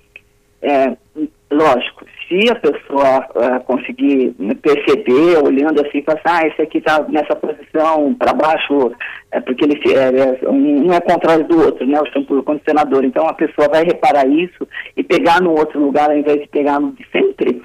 É, 0.61 0.95
lógico, 1.51 2.05
se 2.27 2.51
a 2.51 2.55
pessoa 2.55 3.19
uh, 3.35 3.63
conseguir 3.65 4.35
perceber, 4.61 5.37
olhando 5.41 5.81
assim, 5.81 6.03
assim, 6.05 6.21
ah, 6.25 6.47
esse 6.47 6.61
aqui 6.61 6.79
está 6.79 7.01
nessa 7.09 7.35
posição 7.35 8.13
para 8.13 8.33
baixo, 8.33 8.91
é 9.31 9.39
porque 9.39 9.63
ele 9.63 9.79
é, 9.93 10.43
é, 10.43 10.49
um 10.49 10.91
é 10.91 10.99
contrário 10.99 11.45
do 11.45 11.59
outro, 11.59 11.85
né, 11.85 11.99
o 11.99 12.05
shampoo 12.07 12.39
o 12.39 12.43
condicionador. 12.43 13.03
Então 13.05 13.25
a 13.27 13.33
pessoa 13.33 13.69
vai 13.69 13.83
reparar 13.83 14.27
isso 14.27 14.67
e 14.95 15.03
pegar 15.03 15.41
no 15.41 15.51
outro 15.51 15.79
lugar 15.79 16.09
ao 16.09 16.17
invés 16.17 16.41
de 16.41 16.47
pegar 16.49 16.79
no 16.79 16.91
de 16.91 17.05
sempre 17.11 17.61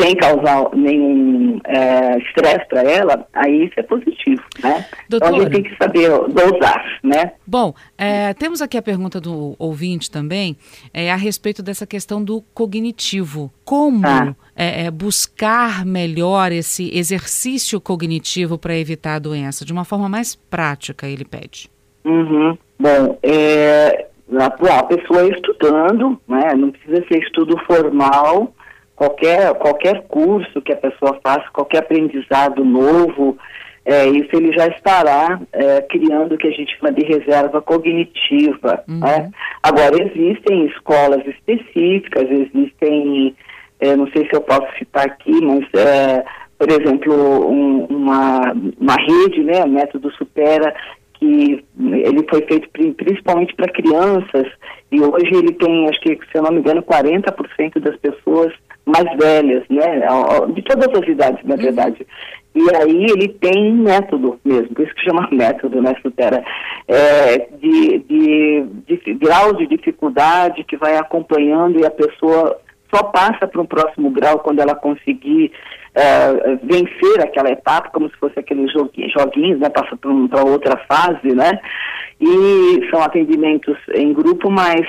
sem 0.00 0.14
causar 0.16 0.70
nenhum 0.74 1.60
é, 1.64 2.18
estresse 2.18 2.56
é, 2.56 2.64
para 2.64 2.82
ela, 2.82 3.26
aí 3.32 3.64
isso 3.64 3.74
é 3.78 3.82
positivo, 3.82 4.42
né? 4.62 4.84
Doutora, 5.08 5.32
então 5.32 5.40
a 5.40 5.44
gente 5.44 5.52
tem 5.52 5.62
que 5.62 5.76
saber 5.76 6.10
dosar, 6.28 7.00
né? 7.02 7.32
Bom, 7.46 7.74
é, 7.96 8.34
temos 8.34 8.60
aqui 8.60 8.76
a 8.76 8.82
pergunta 8.82 9.20
do 9.20 9.54
ouvinte 9.58 10.10
também, 10.10 10.56
é, 10.92 11.10
a 11.10 11.16
respeito 11.16 11.62
dessa 11.62 11.86
questão 11.86 12.22
do 12.22 12.42
cognitivo. 12.52 13.50
Como 13.64 14.06
ah. 14.06 14.34
é, 14.54 14.90
buscar 14.90 15.84
melhor 15.84 16.52
esse 16.52 16.90
exercício 16.96 17.80
cognitivo 17.80 18.58
para 18.58 18.76
evitar 18.76 19.14
a 19.14 19.18
doença? 19.18 19.64
De 19.64 19.72
uma 19.72 19.84
forma 19.84 20.08
mais 20.08 20.34
prática, 20.34 21.06
ele 21.06 21.24
pede. 21.24 21.70
Uhum. 22.04 22.56
Bom, 22.78 23.18
é, 23.22 24.06
a, 24.38 24.78
a 24.78 24.82
pessoa 24.84 25.28
estudando, 25.28 26.20
né? 26.28 26.54
Não 26.54 26.70
precisa 26.70 27.04
ser 27.08 27.22
estudo 27.22 27.56
formal, 27.66 28.52
qualquer, 28.96 29.54
qualquer 29.54 30.02
curso 30.08 30.62
que 30.62 30.72
a 30.72 30.76
pessoa 30.76 31.20
faça, 31.22 31.44
qualquer 31.52 31.78
aprendizado 31.78 32.64
novo, 32.64 33.38
é, 33.84 34.04
isso 34.08 34.30
ele 34.32 34.52
já 34.52 34.66
estará 34.66 35.40
é, 35.52 35.80
criando 35.82 36.34
o 36.34 36.38
que 36.38 36.48
a 36.48 36.50
gente 36.50 36.76
chama 36.76 36.92
de 36.92 37.04
reserva 37.04 37.62
cognitiva. 37.62 38.82
Uhum. 38.88 38.98
Né? 38.98 39.30
Agora, 39.62 39.94
existem 40.02 40.66
escolas 40.66 41.24
específicas, 41.24 42.28
existem, 42.28 43.36
é, 43.78 43.94
não 43.94 44.08
sei 44.10 44.26
se 44.26 44.34
eu 44.34 44.40
posso 44.40 44.66
citar 44.78 45.06
aqui, 45.06 45.40
mas, 45.40 45.64
é, 45.74 46.24
por 46.58 46.68
exemplo, 46.68 47.48
um, 47.48 47.84
uma, 47.84 48.52
uma 48.80 48.96
rede, 48.96 49.44
né, 49.44 49.62
o 49.62 49.68
método 49.68 50.10
Supera, 50.12 50.74
que 51.18 51.64
ele 51.80 52.26
foi 52.28 52.42
feito 52.42 52.68
principalmente 52.70 53.54
para 53.54 53.72
crianças, 53.72 54.46
e 54.90 55.00
hoje 55.00 55.30
ele 55.32 55.52
tem, 55.52 55.88
acho 55.88 56.00
que, 56.00 56.18
se 56.30 56.38
eu 56.38 56.42
não 56.42 56.52
me 56.52 56.60
engano, 56.60 56.82
40% 56.82 57.80
das 57.80 57.96
pessoas 57.96 58.52
mais 58.84 59.04
velhas, 59.18 59.64
né? 59.68 60.06
De 60.54 60.62
todas 60.62 60.88
as 61.00 61.08
idades, 61.08 61.44
na 61.44 61.56
uhum. 61.56 61.60
verdade. 61.60 62.06
E 62.54 62.74
aí 62.74 63.04
ele 63.04 63.28
tem 63.28 63.74
método 63.74 64.40
mesmo, 64.44 64.68
por 64.68 64.84
isso 64.86 64.94
que 64.94 65.04
chama 65.04 65.28
método, 65.32 65.82
né, 65.82 65.94
Sutera? 66.00 66.42
É, 66.88 67.48
de, 67.60 67.98
de, 67.98 68.66
de 68.86 69.14
grau 69.14 69.52
de 69.52 69.66
dificuldade 69.66 70.64
que 70.64 70.76
vai 70.76 70.96
acompanhando 70.96 71.80
e 71.80 71.84
a 71.84 71.90
pessoa 71.90 72.58
só 72.94 73.02
passa 73.02 73.46
para 73.46 73.60
um 73.60 73.66
próximo 73.66 74.10
grau 74.10 74.38
quando 74.38 74.60
ela 74.60 74.74
conseguir 74.74 75.52
é, 75.96 76.56
vencer 76.62 77.20
aquela 77.20 77.50
etapa, 77.50 77.90
como 77.90 78.08
se 78.10 78.16
fosse 78.16 78.38
aqueles 78.38 78.70
joguinhos 78.72 79.58
né, 79.58 79.70
passa 79.70 79.96
para 79.96 80.44
outra 80.44 80.76
fase, 80.86 81.34
né? 81.34 81.58
E 82.20 82.88
são 82.90 83.02
atendimentos 83.02 83.76
em 83.94 84.12
grupo, 84.12 84.50
mas 84.50 84.86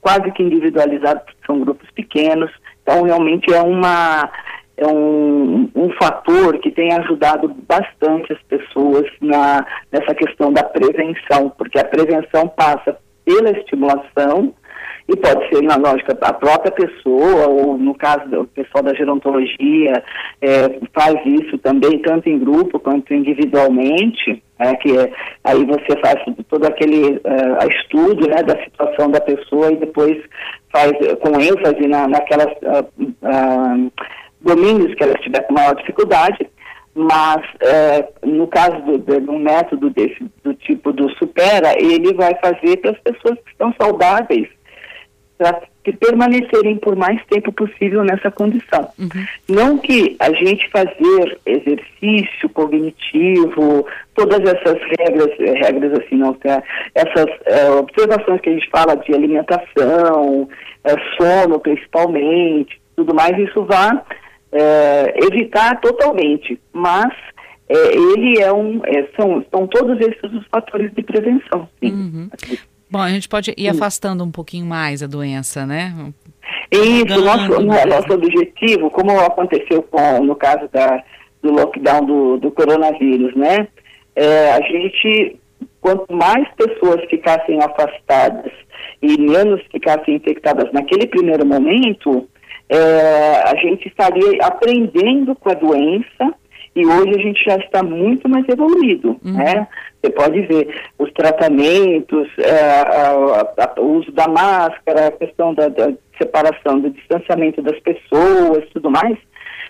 quase 0.00 0.30
que 0.32 0.42
individualizados, 0.42 1.24
são 1.46 1.60
grupos 1.60 1.90
pequenos, 1.90 2.50
então, 2.82 3.02
realmente 3.02 3.52
é, 3.52 3.62
uma, 3.62 4.28
é 4.76 4.86
um, 4.86 5.70
um 5.74 5.90
fator 5.92 6.58
que 6.58 6.70
tem 6.70 6.92
ajudado 6.92 7.54
bastante 7.68 8.32
as 8.32 8.42
pessoas 8.42 9.06
na, 9.20 9.64
nessa 9.92 10.14
questão 10.14 10.52
da 10.52 10.64
prevenção, 10.64 11.50
porque 11.56 11.78
a 11.78 11.84
prevenção 11.84 12.48
passa 12.48 12.98
pela 13.24 13.50
estimulação 13.50 14.52
e 15.10 15.16
pode 15.16 15.48
ser, 15.48 15.62
na 15.62 15.76
lógica, 15.76 16.16
a 16.20 16.32
própria 16.32 16.70
pessoa, 16.70 17.48
ou 17.48 17.76
no 17.76 17.94
caso 17.94 18.28
do 18.28 18.44
pessoal 18.44 18.84
da 18.84 18.94
gerontologia, 18.94 20.04
é, 20.40 20.78
faz 20.92 21.16
isso 21.26 21.58
também, 21.58 21.98
tanto 21.98 22.28
em 22.28 22.38
grupo 22.38 22.78
quanto 22.78 23.12
individualmente, 23.12 24.40
é, 24.60 24.76
que 24.76 24.96
é, 24.96 25.10
aí 25.42 25.64
você 25.64 25.98
faz 26.00 26.22
todo 26.48 26.64
aquele 26.64 27.16
uh, 27.16 27.70
estudo 27.70 28.28
né, 28.28 28.42
da 28.42 28.62
situação 28.62 29.10
da 29.10 29.20
pessoa 29.20 29.72
e 29.72 29.76
depois 29.76 30.16
faz 30.70 30.92
com 31.20 31.40
ênfase 31.40 31.88
na, 31.88 32.06
naquelas 32.06 32.52
uh, 32.62 33.02
uh, 33.02 33.92
domínios 34.40 34.94
que 34.94 35.02
ela 35.02 35.14
estiver 35.14 35.40
com 35.40 35.54
maior 35.54 35.74
dificuldade, 35.74 36.48
mas 36.94 37.42
no 38.24 38.48
caso 38.48 38.76
de 38.98 39.30
um 39.30 39.38
método 39.38 39.90
desse, 39.90 40.24
do 40.42 40.52
tipo 40.54 40.92
do 40.92 41.08
supera, 41.16 41.72
ele 41.80 42.12
vai 42.14 42.34
fazer 42.42 42.78
para 42.78 42.90
as 42.90 42.98
pessoas 42.98 43.38
que 43.44 43.52
estão 43.52 43.72
saudáveis 43.80 44.48
para 45.40 45.62
que 45.82 45.92
permanecerem 45.92 46.76
por 46.76 46.94
mais 46.94 47.24
tempo 47.24 47.50
possível 47.50 48.04
nessa 48.04 48.30
condição. 48.30 48.90
Uhum. 48.98 49.08
Não 49.48 49.78
que 49.78 50.14
a 50.20 50.30
gente 50.34 50.68
fazer 50.68 51.40
exercício 51.46 52.46
cognitivo, 52.50 53.86
todas 54.14 54.40
essas 54.40 54.78
regras, 54.98 55.30
eh, 55.38 55.54
regras 55.54 55.98
assim, 55.98 56.16
não, 56.16 56.34
tá? 56.34 56.62
essas 56.94 57.26
é, 57.46 57.70
observações 57.70 58.42
que 58.42 58.50
a 58.50 58.52
gente 58.52 58.68
fala 58.68 58.94
de 58.96 59.14
alimentação, 59.14 60.46
é, 60.84 60.94
sono 61.16 61.58
principalmente, 61.58 62.78
tudo 62.94 63.14
mais, 63.14 63.38
isso 63.38 63.64
vá 63.64 64.04
é, 64.52 65.14
evitar 65.24 65.80
totalmente, 65.80 66.60
mas 66.74 67.14
ele 67.72 68.40
é 68.42 68.52
um, 68.52 68.82
são, 69.14 69.44
são 69.48 69.64
todos 69.68 70.00
esses 70.00 70.24
os 70.24 70.44
fatores 70.48 70.92
de 70.92 71.02
prevenção. 71.04 71.68
Sim. 71.78 71.92
Uhum. 71.92 72.28
Bom, 72.90 72.98
a 73.00 73.08
gente 73.08 73.28
pode 73.28 73.54
ir 73.56 73.68
afastando 73.68 74.24
um 74.24 74.30
pouquinho 74.30 74.66
mais 74.66 75.02
a 75.02 75.06
doença, 75.06 75.64
né? 75.64 75.94
Isso, 76.72 77.24
nosso, 77.24 77.60
nosso 77.60 78.12
objetivo, 78.12 78.90
como 78.90 79.18
aconteceu 79.20 79.82
com, 79.82 80.24
no 80.24 80.34
caso 80.34 80.68
da, 80.72 81.02
do 81.42 81.52
lockdown 81.52 82.04
do, 82.04 82.36
do 82.38 82.50
coronavírus, 82.50 83.34
né? 83.34 83.68
É, 84.16 84.52
a 84.52 84.60
gente, 84.62 85.38
quanto 85.80 86.12
mais 86.12 86.46
pessoas 86.54 87.04
ficassem 87.08 87.58
afastadas 87.62 88.52
e 89.00 89.20
menos 89.20 89.62
ficassem 89.70 90.16
infectadas 90.16 90.70
naquele 90.72 91.06
primeiro 91.06 91.46
momento, 91.46 92.28
é, 92.68 93.42
a 93.46 93.54
gente 93.56 93.88
estaria 93.88 94.38
aprendendo 94.42 95.34
com 95.36 95.50
a 95.50 95.54
doença 95.54 96.34
e 96.74 96.86
hoje 96.86 97.10
a 97.10 97.22
gente 97.22 97.44
já 97.44 97.56
está 97.56 97.82
muito 97.82 98.28
mais 98.28 98.48
evoluído, 98.48 99.18
uhum. 99.24 99.32
né? 99.32 99.66
Você 100.02 100.10
pode 100.12 100.40
ver 100.46 100.82
os 100.98 101.12
tratamentos, 101.12 102.28
é, 102.38 103.80
o 103.80 103.98
uso 103.98 104.10
da 104.12 104.26
máscara, 104.28 105.08
a 105.08 105.12
questão 105.12 105.52
da, 105.52 105.68
da, 105.68 105.92
separação, 106.16 106.80
do 106.80 106.90
distanciamento 106.90 107.62
das 107.62 107.78
pessoas, 107.80 108.68
tudo 108.72 108.90
mais, 108.90 109.16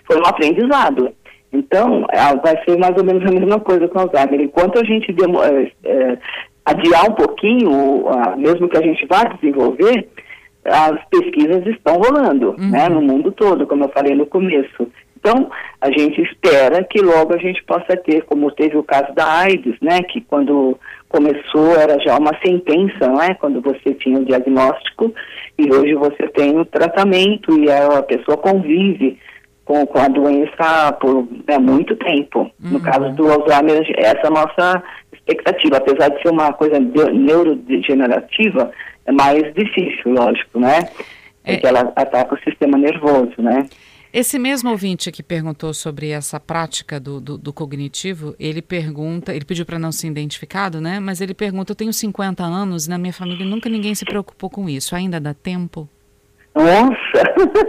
foi 0.05 0.17
um 0.17 0.25
aprendizado. 0.25 1.13
Então, 1.53 2.05
vai 2.43 2.63
ser 2.63 2.77
mais 2.77 2.95
ou 2.97 3.03
menos 3.03 3.25
a 3.25 3.31
mesma 3.31 3.59
coisa 3.59 3.87
com 3.87 3.99
o 3.99 4.01
Alzheimer. 4.01 4.41
Enquanto 4.41 4.79
a 4.79 4.83
gente 4.83 5.11
é, 5.11 5.71
é, 5.89 6.17
adiar 6.65 7.09
um 7.09 7.13
pouquinho, 7.13 8.05
mesmo 8.37 8.69
que 8.69 8.77
a 8.77 8.81
gente 8.81 9.05
vá 9.05 9.23
desenvolver, 9.23 10.07
as 10.63 11.03
pesquisas 11.09 11.65
estão 11.67 11.95
rolando, 11.95 12.51
uhum. 12.51 12.71
né, 12.71 12.87
no 12.87 13.01
mundo 13.01 13.31
todo, 13.31 13.65
como 13.67 13.85
eu 13.85 13.89
falei 13.89 14.15
no 14.15 14.25
começo. 14.25 14.87
Então, 15.21 15.51
a 15.79 15.91
gente 15.91 16.19
espera 16.19 16.83
que 16.83 16.99
logo 16.99 17.33
a 17.33 17.37
gente 17.37 17.63
possa 17.63 17.95
ter, 17.95 18.23
como 18.23 18.51
teve 18.51 18.75
o 18.75 18.83
caso 18.83 19.13
da 19.13 19.39
AIDS, 19.41 19.75
né, 19.79 20.01
que 20.01 20.19
quando 20.21 20.77
começou 21.07 21.75
era 21.75 21.99
já 21.99 22.17
uma 22.17 22.35
sentença, 22.43 23.07
não 23.07 23.21
é? 23.21 23.35
Quando 23.35 23.61
você 23.61 23.93
tinha 23.93 24.17
o 24.17 24.25
diagnóstico 24.25 25.13
e 25.59 25.71
hoje 25.71 25.93
você 25.93 26.27
tem 26.29 26.57
o 26.57 26.65
tratamento 26.65 27.55
e 27.59 27.71
a 27.71 28.01
pessoa 28.01 28.35
convive 28.35 29.19
com, 29.63 29.85
com 29.85 29.99
a 29.99 30.07
doença 30.07 30.91
por 30.99 31.27
né, 31.47 31.59
muito 31.59 31.95
tempo. 31.97 32.39
Uhum. 32.63 32.71
No 32.71 32.81
caso 32.81 33.11
do 33.11 33.31
Alzheimer, 33.31 33.93
essa 33.97 34.21
é 34.23 34.27
a 34.27 34.31
nossa 34.31 34.83
expectativa, 35.13 35.77
apesar 35.77 36.09
de 36.09 36.21
ser 36.23 36.29
uma 36.29 36.51
coisa 36.51 36.79
neurodegenerativa, 36.79 38.71
é 39.05 39.11
mais 39.11 39.53
difícil, 39.53 40.13
lógico, 40.13 40.59
né? 40.59 40.79
é. 41.43 41.53
porque 41.53 41.67
ela 41.67 41.91
ataca 41.95 42.35
o 42.35 42.39
sistema 42.39 42.77
nervoso, 42.77 43.33
né? 43.39 43.65
Esse 44.13 44.37
mesmo 44.37 44.69
ouvinte 44.69 45.09
que 45.09 45.23
perguntou 45.23 45.73
sobre 45.73 46.09
essa 46.09 46.37
prática 46.37 46.99
do, 46.99 47.21
do, 47.21 47.37
do 47.37 47.53
cognitivo, 47.53 48.35
ele 48.37 48.61
pergunta, 48.61 49.33
ele 49.33 49.45
pediu 49.45 49.65
para 49.65 49.79
não 49.79 49.91
ser 49.91 50.07
identificado, 50.07 50.81
né? 50.81 50.99
Mas 50.99 51.21
ele 51.21 51.33
pergunta: 51.33 51.71
eu 51.71 51.75
tenho 51.75 51.93
50 51.93 52.43
anos 52.43 52.87
e 52.87 52.89
na 52.89 52.97
minha 52.97 53.13
família 53.13 53.45
nunca 53.45 53.69
ninguém 53.69 53.95
se 53.95 54.03
preocupou 54.03 54.49
com 54.49 54.67
isso. 54.67 54.95
Ainda 54.95 55.19
dá 55.19 55.33
tempo? 55.33 55.87
Nossa! 56.53 56.91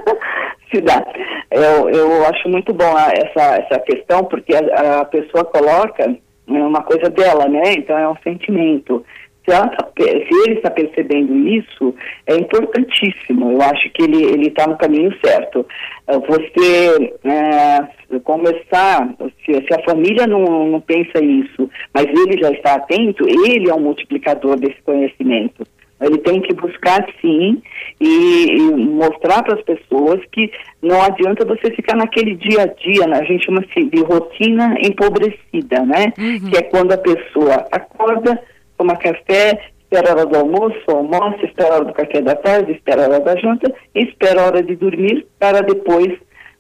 se 0.72 0.81
dá. 0.81 1.05
Eu, 1.50 1.88
eu 1.90 2.26
acho 2.26 2.48
muito 2.48 2.72
bom 2.72 2.96
essa, 2.98 3.57
essa 3.57 3.78
questão, 3.81 4.24
porque 4.24 4.52
a, 4.55 5.00
a 5.00 5.05
pessoa 5.05 5.44
coloca 5.44 6.02
é 6.48 6.52
uma 6.64 6.83
coisa 6.83 7.09
dela, 7.09 7.48
né? 7.48 7.74
Então 7.74 7.96
é 7.96 8.09
um 8.09 8.16
sentimento. 8.22 9.05
Se, 9.44 9.52
ela, 9.52 9.68
tá 9.68 9.88
se 9.96 10.35
ele 10.46 10.55
está 10.55 10.70
percebendo 10.70 11.37
isso, 11.48 11.94
é 12.26 12.37
importantíssimo. 12.37 13.52
Eu 13.52 13.62
acho 13.62 13.90
que 13.90 14.02
ele 14.02 14.48
está 14.48 14.66
no 14.66 14.78
caminho 14.78 15.12
certo. 15.24 15.66
Eh, 16.07 16.18
você 16.18 17.14
é, 17.24 18.18
começar, 18.20 19.14
se, 19.44 19.52
se, 19.52 19.74
a 19.74 19.83
família 19.85 20.26
não, 20.26 20.68
não 20.68 20.81
pensa 20.81 21.22
isso, 21.22 21.68
mas 21.92 22.07
ele 22.07 22.40
já 22.40 22.50
está 22.50 22.74
atento, 22.74 23.26
ele 23.28 23.68
é 23.68 23.74
um 23.74 23.81
multiplicador 23.81 24.57
desse 24.57 24.81
conhecimento. 24.83 25.66
Ele 26.00 26.18
tem 26.18 26.40
que 26.40 26.52
buscar 26.55 27.07
sim 27.20 27.62
e, 28.00 28.46
e 28.50 28.61
mostrar 28.61 29.42
para 29.44 29.55
as 29.55 29.62
pessoas 29.62 30.20
que 30.33 30.50
não 30.83 31.00
adianta 31.00 31.44
você 31.44 31.70
ficar 31.70 31.96
naquele 31.96 32.35
dia 32.35 32.62
a 32.62 32.66
dia, 32.66 33.05
a 33.05 33.24
gente 33.24 33.46
chama 33.46 33.61
de 33.61 34.02
rotina 34.02 34.74
empobrecida, 34.81 35.87
né? 35.87 36.12
Uhum. 36.18 36.50
Que 36.50 36.57
é 36.57 36.62
quando 36.62 36.92
a 36.92 36.98
pessoa 36.98 37.66
acorda, 37.70 38.42
toma 38.83 38.97
café, 38.97 39.61
espera 39.83 40.11
a 40.11 40.12
hora 40.12 40.27
do 40.27 40.37
almoço, 40.37 40.83
almoça, 40.88 41.45
espera 41.45 41.71
a 41.71 41.77
hora 41.77 41.85
do 41.85 41.92
café 41.92 42.21
da 42.21 42.35
tarde, 42.35 42.73
espera 42.73 43.05
a 43.05 43.09
hora 43.09 43.21
da 43.21 43.37
janta 43.37 43.73
e 43.95 44.03
espera 44.03 44.42
a 44.42 44.47
hora 44.47 44.62
de 44.62 44.75
dormir 44.75 45.25
para 45.38 45.62
depois, 45.62 46.12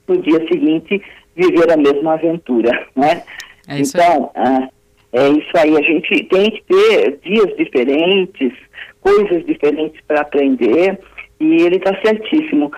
no 0.06 0.18
dia 0.18 0.38
seguinte, 0.46 1.02
viver 1.34 1.72
a 1.72 1.76
mesma 1.76 2.14
aventura, 2.14 2.70
né? 2.94 3.22
É 3.68 3.80
então, 3.80 4.30
ah, 4.36 4.68
é 5.12 5.28
isso 5.30 5.50
aí, 5.56 5.76
a 5.76 5.82
gente 5.82 6.24
tem 6.24 6.50
que 6.50 6.62
ter 6.64 7.18
dias 7.24 7.56
diferentes, 7.56 8.52
coisas 9.00 9.44
diferentes 9.44 10.00
para 10.06 10.20
aprender 10.20 10.98
e 11.40 11.62
ele 11.62 11.76
está 11.76 11.98
certíssimo. 12.00 12.70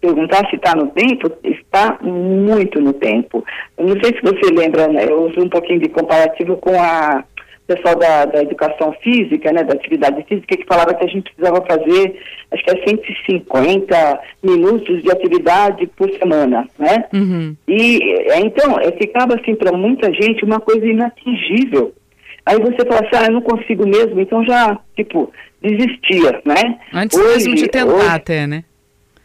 Perguntar 0.00 0.48
se 0.48 0.54
está 0.54 0.76
no 0.76 0.86
tempo, 0.88 1.28
está 1.42 1.98
muito 2.00 2.80
no 2.80 2.92
tempo. 2.92 3.44
Eu 3.76 3.88
não 3.88 4.00
sei 4.00 4.14
se 4.14 4.22
você 4.22 4.54
lembra, 4.54 4.86
né, 4.86 5.04
eu 5.08 5.24
uso 5.24 5.40
um 5.40 5.48
pouquinho 5.48 5.80
de 5.80 5.88
comparativo 5.88 6.56
com 6.56 6.80
a 6.80 7.24
pessoal 7.68 7.94
da, 7.96 8.24
da 8.24 8.42
educação 8.42 8.92
física, 9.02 9.52
né, 9.52 9.62
da 9.62 9.74
atividade 9.74 10.24
física, 10.26 10.56
que 10.56 10.64
falava 10.66 10.94
que 10.94 11.04
a 11.04 11.08
gente 11.08 11.30
precisava 11.30 11.64
fazer, 11.66 12.18
acho 12.50 12.64
que 12.64 12.70
é 12.70 12.88
150 12.88 14.20
minutos 14.42 15.02
de 15.02 15.12
atividade 15.12 15.86
por 15.88 16.10
semana, 16.18 16.66
né? 16.78 17.04
Uhum. 17.12 17.54
E 17.68 18.02
é, 18.30 18.40
então, 18.40 18.80
é, 18.80 18.90
ficava 18.92 19.34
assim 19.34 19.54
para 19.54 19.70
muita 19.72 20.10
gente 20.14 20.44
uma 20.44 20.58
coisa 20.58 20.84
inatingível. 20.86 21.92
Aí 22.46 22.58
você 22.58 22.86
fala 22.86 23.06
assim, 23.06 23.16
ah, 23.22 23.26
eu 23.26 23.32
não 23.32 23.42
consigo 23.42 23.86
mesmo, 23.86 24.18
então 24.18 24.42
já, 24.44 24.78
tipo, 24.96 25.30
desistia, 25.60 26.40
né? 26.46 26.78
Antes 26.94 27.18
hoje, 27.18 27.50
mesmo 27.50 27.54
de 27.56 27.68
tentar 27.68 27.92
hoje, 27.92 28.08
até, 28.08 28.46
né? 28.46 28.64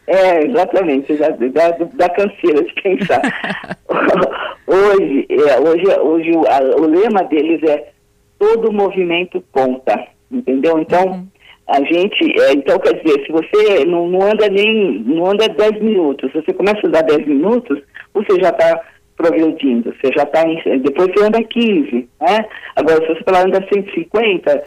É, 0.06 0.44
exatamente, 0.44 1.14
da, 1.16 1.30
da, 1.30 1.70
da 1.94 2.10
canseira 2.10 2.62
de 2.62 2.74
pensar. 2.74 3.22
hoje, 4.68 5.28
é, 5.30 5.60
hoje, 5.62 6.00
hoje 6.02 6.32
o, 6.32 6.46
a, 6.46 6.60
o 6.82 6.86
lema 6.86 7.24
deles 7.24 7.64
é 7.64 7.93
todo 8.40 8.72
movimento 8.72 9.44
conta, 9.52 10.08
entendeu? 10.32 10.80
Então, 10.80 11.06
uhum. 11.06 11.28
a 11.68 11.80
gente, 11.84 12.42
é, 12.42 12.54
então 12.54 12.80
quer 12.80 13.02
dizer, 13.02 13.26
se 13.26 13.32
você 13.32 13.86
não, 13.86 14.08
não 14.08 14.22
anda 14.22 14.48
nem, 14.50 15.00
não 15.06 15.28
anda 15.28 15.48
10 15.48 15.82
minutos, 15.82 16.32
se 16.32 16.42
você 16.42 16.54
começa 16.54 16.80
a 16.84 16.88
andar 16.88 17.04
10 17.04 17.28
minutos, 17.28 17.82
você 18.14 18.40
já 18.40 18.50
está 18.50 18.82
progredindo, 19.16 19.94
você 19.94 20.12
já 20.16 20.24
está 20.24 20.44
depois 20.80 21.12
você 21.14 21.26
anda 21.26 21.44
15, 21.44 22.10
né? 22.20 22.46
Agora, 22.76 23.02
se 23.02 23.14
você 23.14 23.24
falar 23.24 23.46
anda 23.46 23.66
150, 23.72 24.64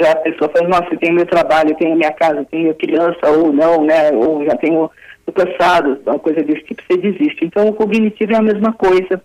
já 0.00 0.12
a 0.12 0.16
pessoa 0.16 0.50
fala, 0.50 0.68
nossa, 0.68 0.88
eu 0.92 0.98
tenho 0.98 1.14
meu 1.14 1.26
trabalho, 1.26 1.70
eu 1.70 1.76
tenho 1.76 1.96
minha 1.96 2.12
casa, 2.12 2.38
eu 2.38 2.44
tenho 2.46 2.74
criança, 2.74 3.30
ou 3.30 3.52
não, 3.52 3.84
né? 3.84 4.10
Ou 4.12 4.44
já 4.44 4.56
tenho, 4.56 4.90
cansado, 5.34 6.00
uma 6.06 6.18
coisa 6.18 6.42
desse 6.42 6.64
tipo, 6.64 6.82
você 6.86 6.96
desiste. 6.98 7.44
Então, 7.44 7.68
o 7.68 7.74
cognitivo 7.74 8.32
é 8.32 8.36
a 8.36 8.42
mesma 8.42 8.72
coisa. 8.72 9.22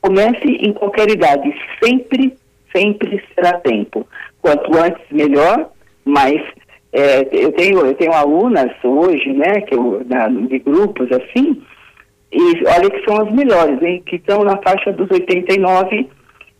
Comece 0.00 0.46
em 0.46 0.72
qualquer 0.72 1.10
idade, 1.10 1.54
sempre, 1.82 2.34
sempre 2.74 3.22
será 3.34 3.58
tempo. 3.60 4.06
Quanto 4.40 4.76
antes, 4.76 5.02
melhor, 5.10 5.70
mas 6.04 6.40
é, 6.92 7.20
eu, 7.32 7.52
tenho, 7.52 7.86
eu 7.86 7.94
tenho 7.94 8.12
alunas 8.12 8.72
hoje, 8.82 9.32
né, 9.32 9.60
que 9.62 9.74
eu, 9.74 10.02
na, 10.06 10.28
de 10.28 10.58
grupos 10.58 11.08
assim, 11.12 11.62
e 12.32 12.64
olha 12.66 12.90
que 12.90 13.04
são 13.04 13.20
as 13.20 13.32
melhores, 13.32 13.82
hein? 13.82 14.02
Que 14.06 14.16
estão 14.16 14.44
na 14.44 14.56
faixa 14.58 14.92
dos 14.92 15.10
89 15.10 16.08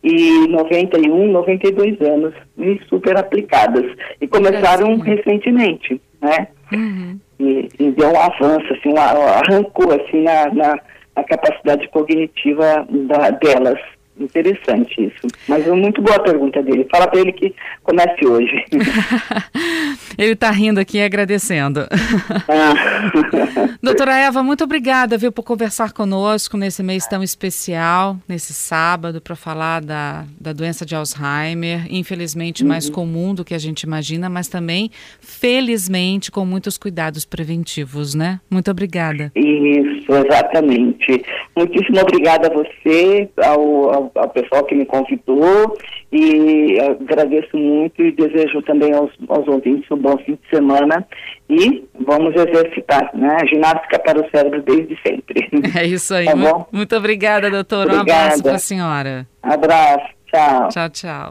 e 0.03 0.47
91, 0.49 1.31
92 1.31 2.01
anos, 2.01 2.33
e 2.57 2.79
super 2.89 3.17
aplicadas. 3.17 3.85
E 4.19 4.27
começaram 4.27 4.97
recentemente, 4.97 6.01
né? 6.21 6.47
Uhum. 6.73 7.19
E, 7.39 7.69
e, 7.79 7.91
deu 7.91 8.09
um 8.09 8.19
avanço, 8.19 8.73
assim, 8.73 8.89
um, 8.89 8.97
arrancou 8.97 9.91
assim 9.93 10.23
na, 10.23 10.53
na, 10.53 10.79
na 11.15 11.23
capacidade 11.23 11.87
cognitiva 11.89 12.85
da, 12.89 13.29
delas. 13.29 13.79
Interessante 14.21 15.03
isso. 15.03 15.27
Mas 15.47 15.67
é 15.67 15.71
muito 15.71 16.01
boa 16.01 16.17
a 16.17 16.21
pergunta 16.21 16.61
dele. 16.61 16.87
Fala 16.91 17.07
para 17.07 17.19
ele 17.19 17.33
que 17.33 17.53
comece 17.83 18.25
hoje. 18.25 18.63
ele 20.17 20.33
está 20.33 20.51
rindo 20.51 20.79
aqui 20.79 20.97
e 20.97 21.03
agradecendo. 21.03 21.87
Ah. 22.47 23.77
Doutora 23.81 24.15
Eva, 24.15 24.43
muito 24.43 24.63
obrigada 24.63 25.17
viu, 25.17 25.31
por 25.31 25.43
conversar 25.43 25.91
conosco 25.91 26.57
nesse 26.57 26.83
mês 26.83 27.07
tão 27.07 27.23
especial, 27.23 28.17
nesse 28.27 28.53
sábado, 28.53 29.21
para 29.21 29.35
falar 29.35 29.81
da, 29.81 30.25
da 30.39 30.53
doença 30.53 30.85
de 30.85 30.95
Alzheimer. 30.95 31.87
Infelizmente, 31.89 32.63
mais 32.63 32.87
uhum. 32.87 32.93
comum 32.93 33.33
do 33.33 33.43
que 33.43 33.53
a 33.53 33.59
gente 33.59 33.83
imagina, 33.83 34.29
mas 34.29 34.47
também, 34.47 34.91
felizmente, 35.19 36.31
com 36.31 36.45
muitos 36.45 36.77
cuidados 36.77 37.25
preventivos, 37.25 38.13
né? 38.13 38.39
Muito 38.49 38.69
obrigada. 38.69 39.31
Isso, 39.35 40.11
exatamente. 40.11 41.23
Muitíssimo 41.55 41.99
obrigada 41.99 42.47
a 42.47 42.53
você, 42.53 43.29
ao, 43.37 43.93
ao 43.93 44.11
ao, 44.15 44.29
pessoal 44.29 44.63
que 44.65 44.75
me 44.75 44.85
convidou 44.85 45.77
e 46.11 46.77
agradeço 46.79 47.57
muito 47.57 48.01
e 48.01 48.11
desejo 48.11 48.61
também 48.63 48.93
aos, 48.93 49.11
aos 49.27 49.47
ouvintes 49.47 49.89
um 49.91 49.97
bom 50.01 50.17
fim 50.17 50.33
de 50.33 50.49
semana 50.49 51.05
e 51.49 51.85
vamos 52.05 52.33
exercitar, 52.35 53.09
né? 53.13 53.37
Ginástica 53.47 53.99
para 53.99 54.19
o 54.19 54.29
cérebro 54.29 54.61
desde 54.61 54.97
sempre. 55.05 55.49
É 55.77 55.85
isso 55.85 56.13
aí. 56.13 56.25
Tá 56.25 56.35
muito, 56.35 56.67
muito 56.71 56.95
obrigada, 56.95 57.49
doutora. 57.49 57.93
Um 57.93 57.99
abraço 58.01 58.43
para 58.43 58.55
a 58.55 58.59
senhora. 58.59 59.27
Abraço. 59.41 60.07
Tchau. 60.31 60.69
Tchau, 60.69 60.89
tchau. 60.89 61.29